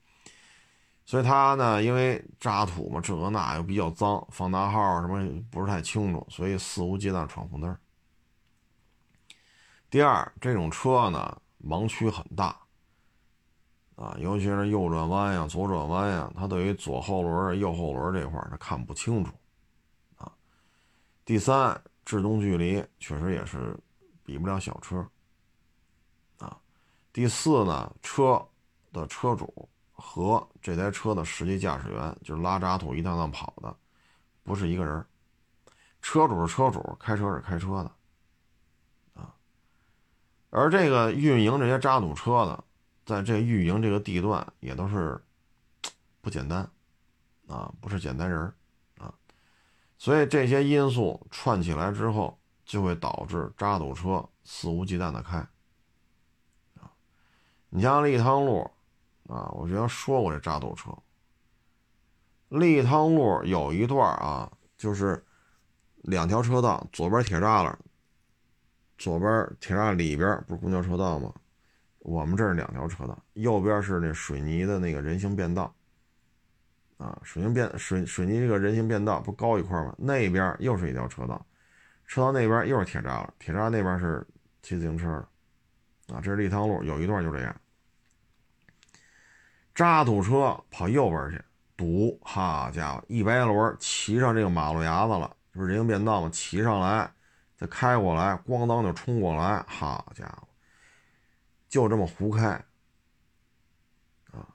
[1.05, 7.77] 所以他呢，因为渣土嘛，这个那又比较脏，放大号什么不是太清楚，所以肆无忌惮闯红灯。
[9.91, 12.57] 第二，这种车呢，盲区很大。
[13.97, 19.33] 啊，尤其是右转弯呀、左转弯呀，它对于左后轮、右后轮这块儿它看不清楚，
[20.17, 20.33] 啊。
[21.25, 23.79] 第三，制动距离确实也是
[24.25, 25.07] 比不了小车，
[26.39, 26.59] 啊。
[27.13, 28.45] 第四呢，车
[28.93, 33.77] 的车主和这台车的实际驾驶员，就是拉渣土一趟趟跑的，
[34.43, 35.07] 不是一个人。
[36.03, 37.93] 车主是车主，开车是开车的，
[39.15, 39.33] 啊。
[40.51, 42.65] 而这个运营这些渣土车的。
[43.05, 45.23] 在这运营这个地段也都是
[46.21, 46.69] 不简单
[47.47, 48.41] 啊，不是简单人
[48.99, 49.13] 啊，
[49.99, 55.37] 所以这些因素串起来之后，就会导致渣土车肆无忌惮的开
[56.81, 56.91] 啊。
[57.69, 58.63] 你像立汤路
[59.29, 60.91] 啊，我之前说过这渣土车，
[62.49, 65.23] 立汤路有一段啊，就是
[65.97, 67.79] 两条车道，左边铁栅栏，
[68.97, 71.33] 左边铁栅里边不是公交车道吗？
[72.05, 75.75] 我们这是两条车道，右边是那水泥的那个人行便道，
[76.99, 79.95] 啊，水泥便水水泥这个人行便道不高一块吗？
[79.97, 81.45] 那边又是一条车道，
[82.07, 84.23] 车道那边又是铁栅了，铁栅那边是
[84.61, 85.09] 骑自行车
[86.07, 87.57] 的，啊，这是立汤路，有一段就这样，
[89.75, 91.43] 渣土车跑右边去
[91.75, 96.29] 堵，好家伙，一白轮骑上这个马路牙子了，不是人行便道吗？
[96.31, 97.11] 骑上来
[97.57, 100.47] 再开过来，咣当就冲过来，好家伙！
[101.75, 102.51] 就这么胡开，
[104.31, 104.47] 啊，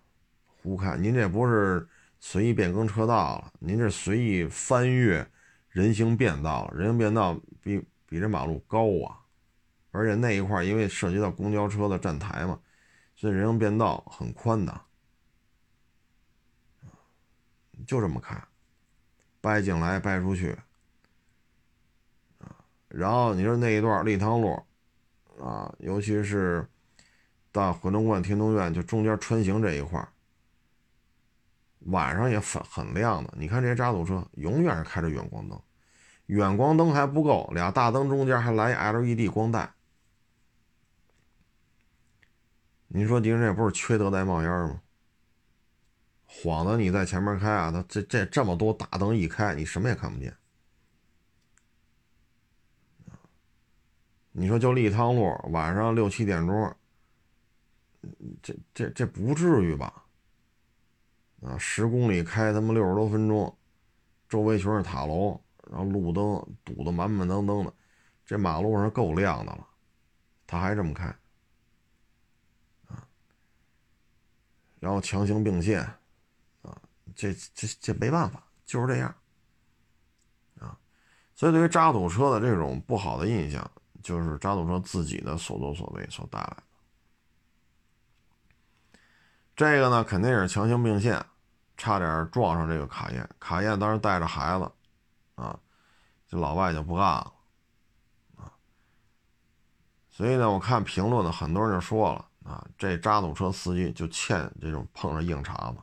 [0.63, 0.95] 胡开！
[0.95, 1.85] 您这不是
[2.17, 5.29] 随意变更车道了，您这随意翻越
[5.67, 6.77] 人行便道了。
[6.77, 9.19] 人行便道比比这马路高啊，
[9.91, 12.57] 而且那一块因为涉及到公交车的站台嘛，
[13.17, 14.81] 所以人行便道很宽的，
[17.85, 18.41] 就这么开，
[19.41, 20.57] 掰进来掰出去，
[22.37, 22.55] 啊，
[22.87, 24.53] 然后你说那一段立汤路，
[25.37, 26.65] 啊，尤其是。
[27.51, 30.07] 到回龙观天通苑，就中间穿行这一块
[31.85, 33.33] 晚上也很很亮的。
[33.37, 35.59] 你看这些渣土车，永远是开着远光灯，
[36.27, 39.73] 远光灯还不够，俩大灯中间还来 LED 光带。
[42.87, 44.81] 你说敌人这不是缺德带冒烟吗？
[46.25, 50.35] 晃的你在前面开啊，他这这这么多大灯一开，你什么也看不见。
[54.31, 56.75] 你说就立汤路，晚上六七点钟。
[58.41, 60.05] 这这这不至于吧？
[61.41, 63.57] 啊，十公里开他妈六十多分钟，
[64.27, 65.39] 周围全是塔楼，
[65.69, 66.23] 然后路灯
[66.65, 67.73] 堵得满满当当的，
[68.25, 69.67] 这马路上够亮的了，
[70.45, 71.05] 他还这么开，
[72.87, 73.07] 啊，
[74.79, 75.81] 然后强行并线，
[76.61, 76.81] 啊，
[77.15, 79.15] 这这这没办法，就是这样，
[80.59, 80.77] 啊，
[81.35, 83.71] 所以对于渣土车的这种不好的印象，
[84.03, 86.57] 就是渣土车自己的所作所为所带来。
[89.59, 91.21] 这个呢，肯定也是强行并线，
[91.75, 93.29] 差点撞上这个卡宴。
[93.41, 94.71] 卡宴当时带着孩子，
[95.35, 95.59] 啊，
[96.29, 97.33] 这老外就不干了，
[98.37, 98.53] 啊。
[100.09, 105.77] 所以呢，我看评论呢，很多人就说了，啊，这渣土车司机就欠这种碰上硬茬子。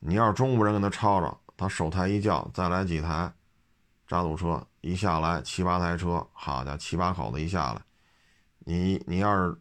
[0.00, 3.32] 你要是中国人跟他吵吵，他手抬一叫，再来几台
[4.04, 7.80] 渣土车，一下来七八台车，好家伙，七八口子一下来，
[8.58, 9.56] 你你要是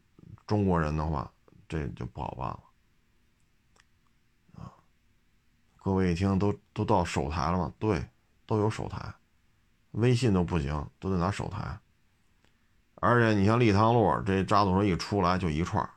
[0.48, 1.32] 中国人的话，
[1.70, 2.60] 这就不好办了。
[5.88, 7.74] 各位一听，都都到手台了吗？
[7.80, 8.06] 对，
[8.46, 9.16] 都有手台，
[9.92, 11.80] 微信都不行，都得拿手台。
[12.96, 15.90] 而且你像立汤路这渣土车一出来就一串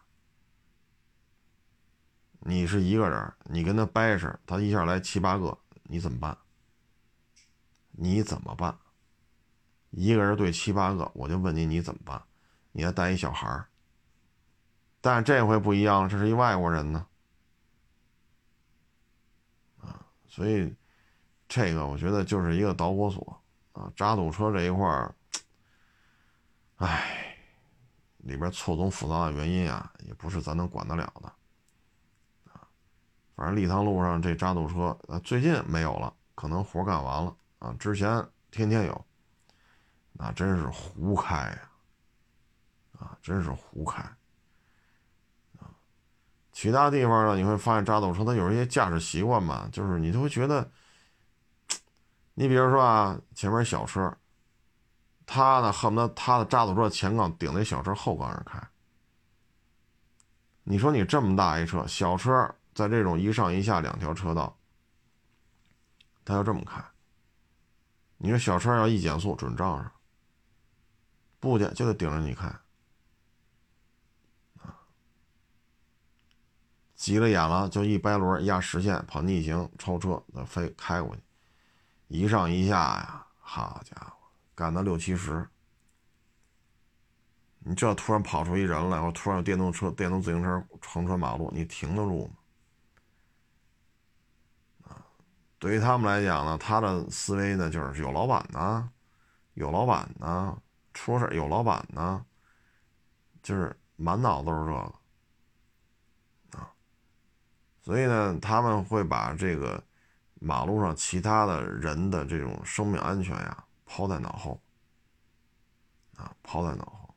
[2.39, 6.39] 你是一个人，你跟他掰扯，他一下来七八个，你怎么办？
[7.91, 8.79] 你怎么办？
[9.91, 12.23] 一个人对七八个，我就问你，你怎么办？
[12.71, 13.67] 你还带一小孩儿，
[15.01, 17.07] 但这回不一样，这是一外国人呢，
[19.81, 20.73] 啊，所以
[21.49, 25.13] 这个我觉得就是一个导火索啊，渣土车这一块儿，
[26.77, 27.37] 唉，
[28.19, 31.27] 里边错综复杂的原因啊，也不是咱能管得了的
[32.53, 32.63] 啊。
[33.35, 37.75] 反正立汤路上这渣土车，呃，最近没有了，可能活干完了啊。
[37.81, 39.05] 之前天天有，
[40.13, 41.71] 那真是胡开呀，
[43.01, 44.09] 啊，真是胡开。
[46.61, 50.71] 其他地方呢，你会发现渣土车它有一些驾驶习惯嘛，就是你就会觉得，
[52.35, 54.15] 你比如说啊，前面小车，
[55.25, 58.61] 他呢恨不得他的渣土车前杠顶那小车后杠上开。
[60.65, 62.55] 你说你这么大一车，小车。
[62.75, 64.55] 在这种一上一下两条车道，
[66.27, 66.85] 他要这么开。
[68.19, 69.91] 你说小车要一减速准撞上，
[71.41, 72.55] 不减就得顶着你开，
[77.01, 81.23] 急了眼了就一掰轮压实线跑逆行超车，那飞开过去，
[82.09, 84.13] 一上一下呀，好家伙，
[84.55, 85.49] 干到六七十。
[87.61, 92.31] 你这突然跑出一人来，或突然有电动车、电动自行车横穿马路，你停得住
[94.85, 94.97] 吗？
[95.59, 98.91] 对于他们来讲呢，他的思维呢就是有老板呢，
[99.55, 100.55] 有老板呢，
[100.93, 102.27] 出事有老板呢，
[103.43, 105.00] 就是满脑子都是这个。
[107.83, 109.83] 所以呢，他们会把这个
[110.35, 114.61] 马路上其他的人的这种生命安全呀抛在脑后
[116.17, 117.15] 啊，抛在脑后。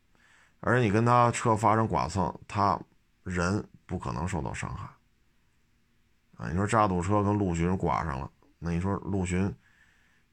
[0.61, 2.80] 而你跟他车发生剐蹭，他
[3.24, 4.88] 人不可能受到伤害。
[6.38, 9.53] 啊，你说渣土车跟陆巡刮上了，那你说陆巡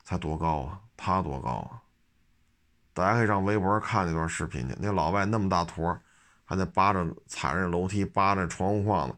[0.04, 0.80] 才多高啊？
[0.96, 1.82] 他多高啊？
[2.92, 4.76] 大家可以上微博看那段视频去。
[4.78, 5.98] 那老外那么大坨，
[6.44, 9.16] 还得扒着踩着楼梯，扒着窗户框子，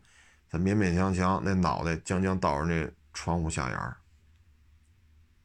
[0.53, 3.97] 他勉勉强强那脑袋将将到着那窗户下沿儿。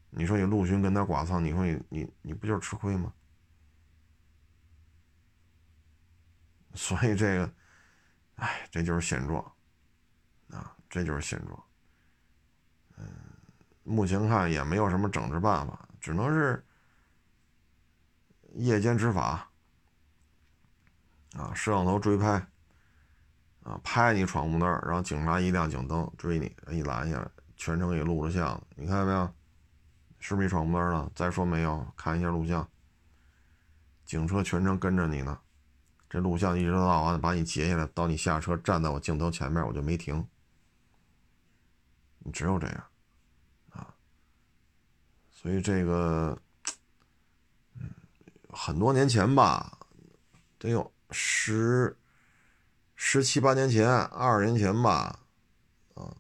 [0.10, 3.14] 你说你陆巡跟他剐蹭，你说你你你不就是吃亏吗？
[6.76, 7.54] 所以这个，
[8.36, 9.42] 哎，这就是现状。
[10.50, 11.64] 啊这就是现状，
[12.96, 13.06] 嗯，
[13.84, 16.66] 目前看也没有什么整治办法，只能是
[18.54, 19.50] 夜间执法，
[21.34, 22.48] 啊，摄像头追拍，
[23.68, 29.30] 啊，拍你闯红灯，然后警察一亮警灯追你，一拦下来，全程给录着像，你看见没有？
[30.20, 31.12] 是不是闯红灯了？
[31.14, 31.86] 再说没有？
[31.98, 32.66] 看一下录像，
[34.06, 35.38] 警车全程跟着你呢，
[36.10, 40.26] 这录像一直到完把你截下来，到你下车站在我镜头前面，我就没停。
[42.20, 42.84] 你只有这样，
[43.72, 43.94] 啊，
[45.30, 46.42] 所以这个，
[47.76, 47.90] 嗯，
[48.50, 49.78] 很多年前吧，
[50.58, 51.94] 得有十
[53.00, 55.20] 十七八年前，二十年前吧，
[55.94, 56.12] 啊，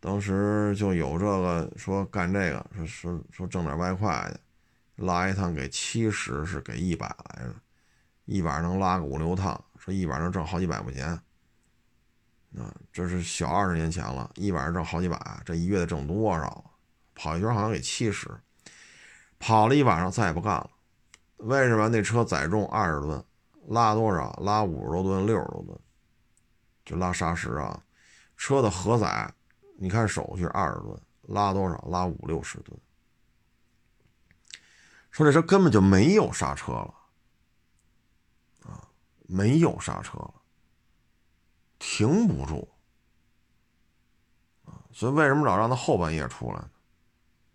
[0.00, 4.40] 当时就有这个说干这个，说说说挣点外快的，
[4.96, 7.54] 拉一趟给七十是给一百来着，
[8.24, 11.06] 一晚上能拉个五六趟，说一晚上挣好几百块钱。
[12.58, 16.62] 啊，这是小二十年前了，一晚上挣好几百，这一月得挣多少？
[17.14, 18.28] 跑一圈好像给七十，
[19.38, 20.68] 跑了一晚上再也不干了。
[21.36, 21.88] 为什么？
[21.88, 23.24] 那车载重二十吨，
[23.68, 24.32] 拉多少？
[24.42, 25.78] 拉五十多吨、六十多吨，
[26.84, 27.82] 就拉砂石啊。
[28.36, 29.32] 车的荷载，
[29.78, 31.76] 你看手续二十吨，拉多少？
[31.88, 32.78] 拉五六十吨。
[35.10, 36.94] 说这车根本就没有刹车了，
[38.62, 38.88] 啊，
[39.26, 40.34] 没有刹车了。
[41.78, 42.68] 停不住
[44.64, 46.70] 啊所以为什么老让他后半夜出来呢？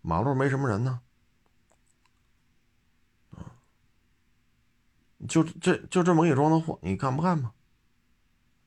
[0.02, 1.00] 马路没什么人呢，
[5.26, 7.52] 就这就这么给你装的货，你干不干吧？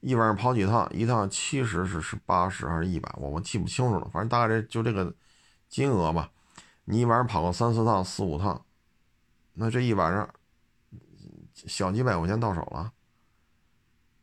[0.01, 0.89] 一晚上跑几趟？
[0.91, 3.13] 一趟七十是是八十还是一百？
[3.17, 5.13] 我我记不清楚了，反正大概这就这个
[5.69, 6.31] 金额吧。
[6.85, 8.65] 你一晚上跑个三四趟、四五趟，
[9.53, 10.27] 那这一晚上
[11.53, 12.91] 小几百块钱到手了。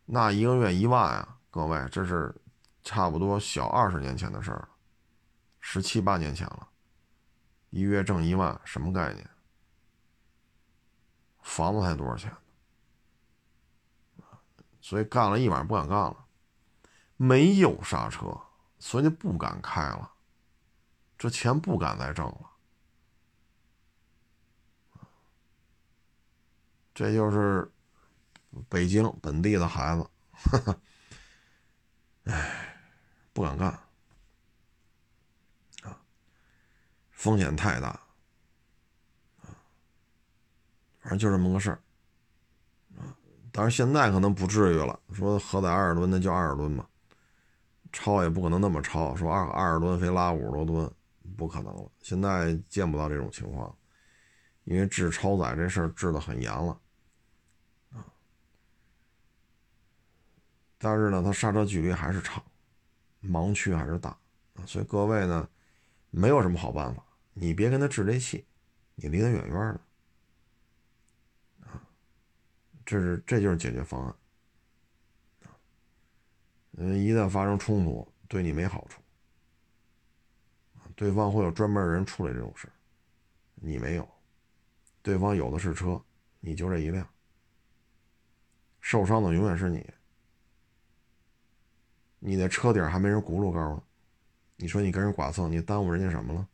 [0.07, 2.35] 那一个月一万啊，各位，这是
[2.83, 4.69] 差不多小二十年前的事儿，
[5.61, 6.69] 十七八年前了，
[7.71, 9.31] 一月挣一万，什么概念？
[11.49, 12.31] 房子才多少钱
[14.83, 16.27] 所以干了一晚上不敢干了，
[17.17, 18.39] 没有刹车
[18.79, 20.13] 所以就不敢开了，
[21.17, 22.51] 这钱不敢再挣了。
[26.95, 27.73] 这就是
[28.69, 30.11] 北京本地的孩子，
[32.25, 32.79] 哎，
[33.33, 33.71] 不敢干。
[35.83, 36.01] 啊，
[37.11, 37.89] 风险太大
[39.43, 39.57] 啊，
[41.09, 41.81] 反正就这么个事儿
[42.99, 43.17] 啊。
[43.51, 46.87] 当然现在可能不至于了，说核载二十吨那就二十吨吧。
[47.91, 50.93] 超也不可能那么超，说二二十吨非拉五十多吨，
[51.39, 51.91] 不可能了。
[52.03, 53.75] 现在见不到这种情况，
[54.65, 56.79] 因为治超载这事儿治的很严了，
[57.93, 58.05] 啊，
[60.77, 62.45] 但是呢，它刹车距离还是长，
[63.23, 64.15] 盲区还是大，
[64.67, 65.49] 所以各位呢，
[66.11, 67.03] 没有什么好办法，
[67.33, 68.45] 你别跟他置这气，
[68.97, 69.81] 你离他远远的，
[71.71, 71.81] 啊，
[72.89, 74.17] 这是这就是解决方案。
[76.79, 79.03] 嗯，一旦发生冲突，对你没好处。
[80.97, 82.67] 对方会有专门人处理这种事
[83.57, 84.09] 你没有。
[85.03, 86.03] 对方有的是车，
[86.41, 87.07] 你就这一辆，
[88.81, 89.87] 受伤的永远是你。
[92.21, 93.83] 你那车顶还没人轱辘高呢，
[94.57, 96.49] 你说你跟人剐蹭，你耽误人家什么了？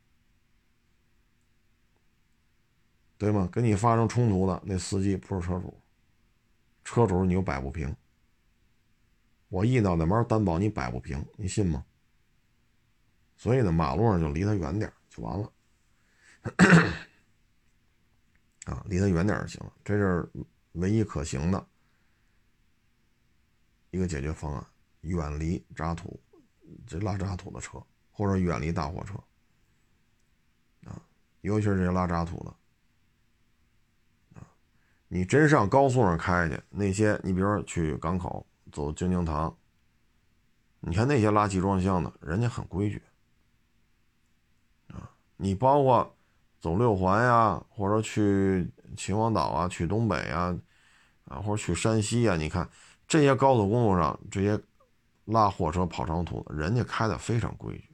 [3.19, 3.49] 对吗？
[3.53, 5.73] 跟你发生冲突的那司机不是车主，
[6.85, 7.97] 车主你又摆不平。
[9.49, 11.85] 我一脑袋毛担保你摆不平，你信吗？
[13.37, 15.53] 所以呢，马路上就离他远点就完了，
[18.67, 20.29] 啊，离他远点就行了，这是
[20.73, 21.67] 唯一可行的
[23.91, 24.65] 一个解决方案，
[25.01, 26.21] 远离渣土，
[26.87, 29.15] 这拉渣土的车，或者远离大货车，
[30.89, 31.03] 啊，
[31.43, 32.57] 尤其是这些拉渣土的，
[35.09, 38.47] 你真上高速上开去，那些你比如说去港口。
[38.73, 39.57] 走京津塘，
[40.81, 43.01] 你看那些拉集装箱的，人家很规矩
[44.89, 45.09] 啊。
[45.37, 46.13] 你包括
[46.59, 50.59] 走六环呀，或者去秦皇岛啊，去东北啊，
[51.27, 52.69] 啊，或者去山西啊，你看
[53.07, 54.61] 这些高速公路上这些
[55.27, 57.89] 拉货车跑长途的，人家开的非常规矩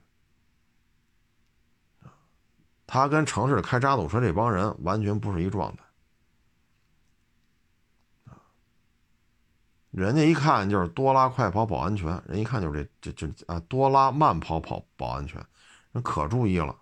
[2.87, 5.83] 他跟城市开渣土车这帮人完全不是一状态。
[9.91, 15.45] 人家一看就是多拉快跑保安全，人一看就是这这这啊多拉慢跑跑保安全，
[15.93, 16.77] 人可注意了，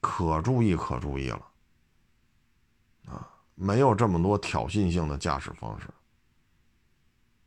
[0.00, 1.46] 可注意可注意了，
[3.06, 5.88] 啊，没有这么多挑衅性的驾驶方式。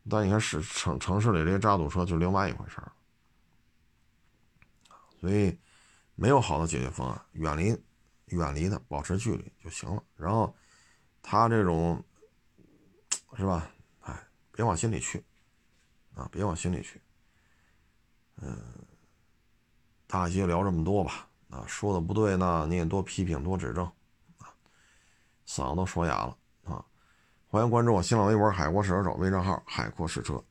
[0.09, 2.91] 但你看市城城市里这些渣土车就另外一回事儿，
[5.21, 5.57] 所以
[6.15, 7.73] 没有好的解决方案，远离
[8.35, 10.03] 远离它，保持距离就行了。
[10.17, 10.53] 然后
[11.21, 12.03] 他这种
[13.37, 13.65] 是吧？
[14.53, 15.21] 别往心里去，
[16.15, 17.01] 啊，别往心里去。
[18.37, 18.57] 嗯，
[20.07, 23.83] 大街聊这么多吧，啊，说的不对呢，你也多批评多指正，
[24.37, 24.53] 啊，
[25.47, 26.85] 嗓子都说哑了，啊，
[27.47, 30.43] 欢迎关注我新浪微博“海阔试车手”微账号“海阔试车”。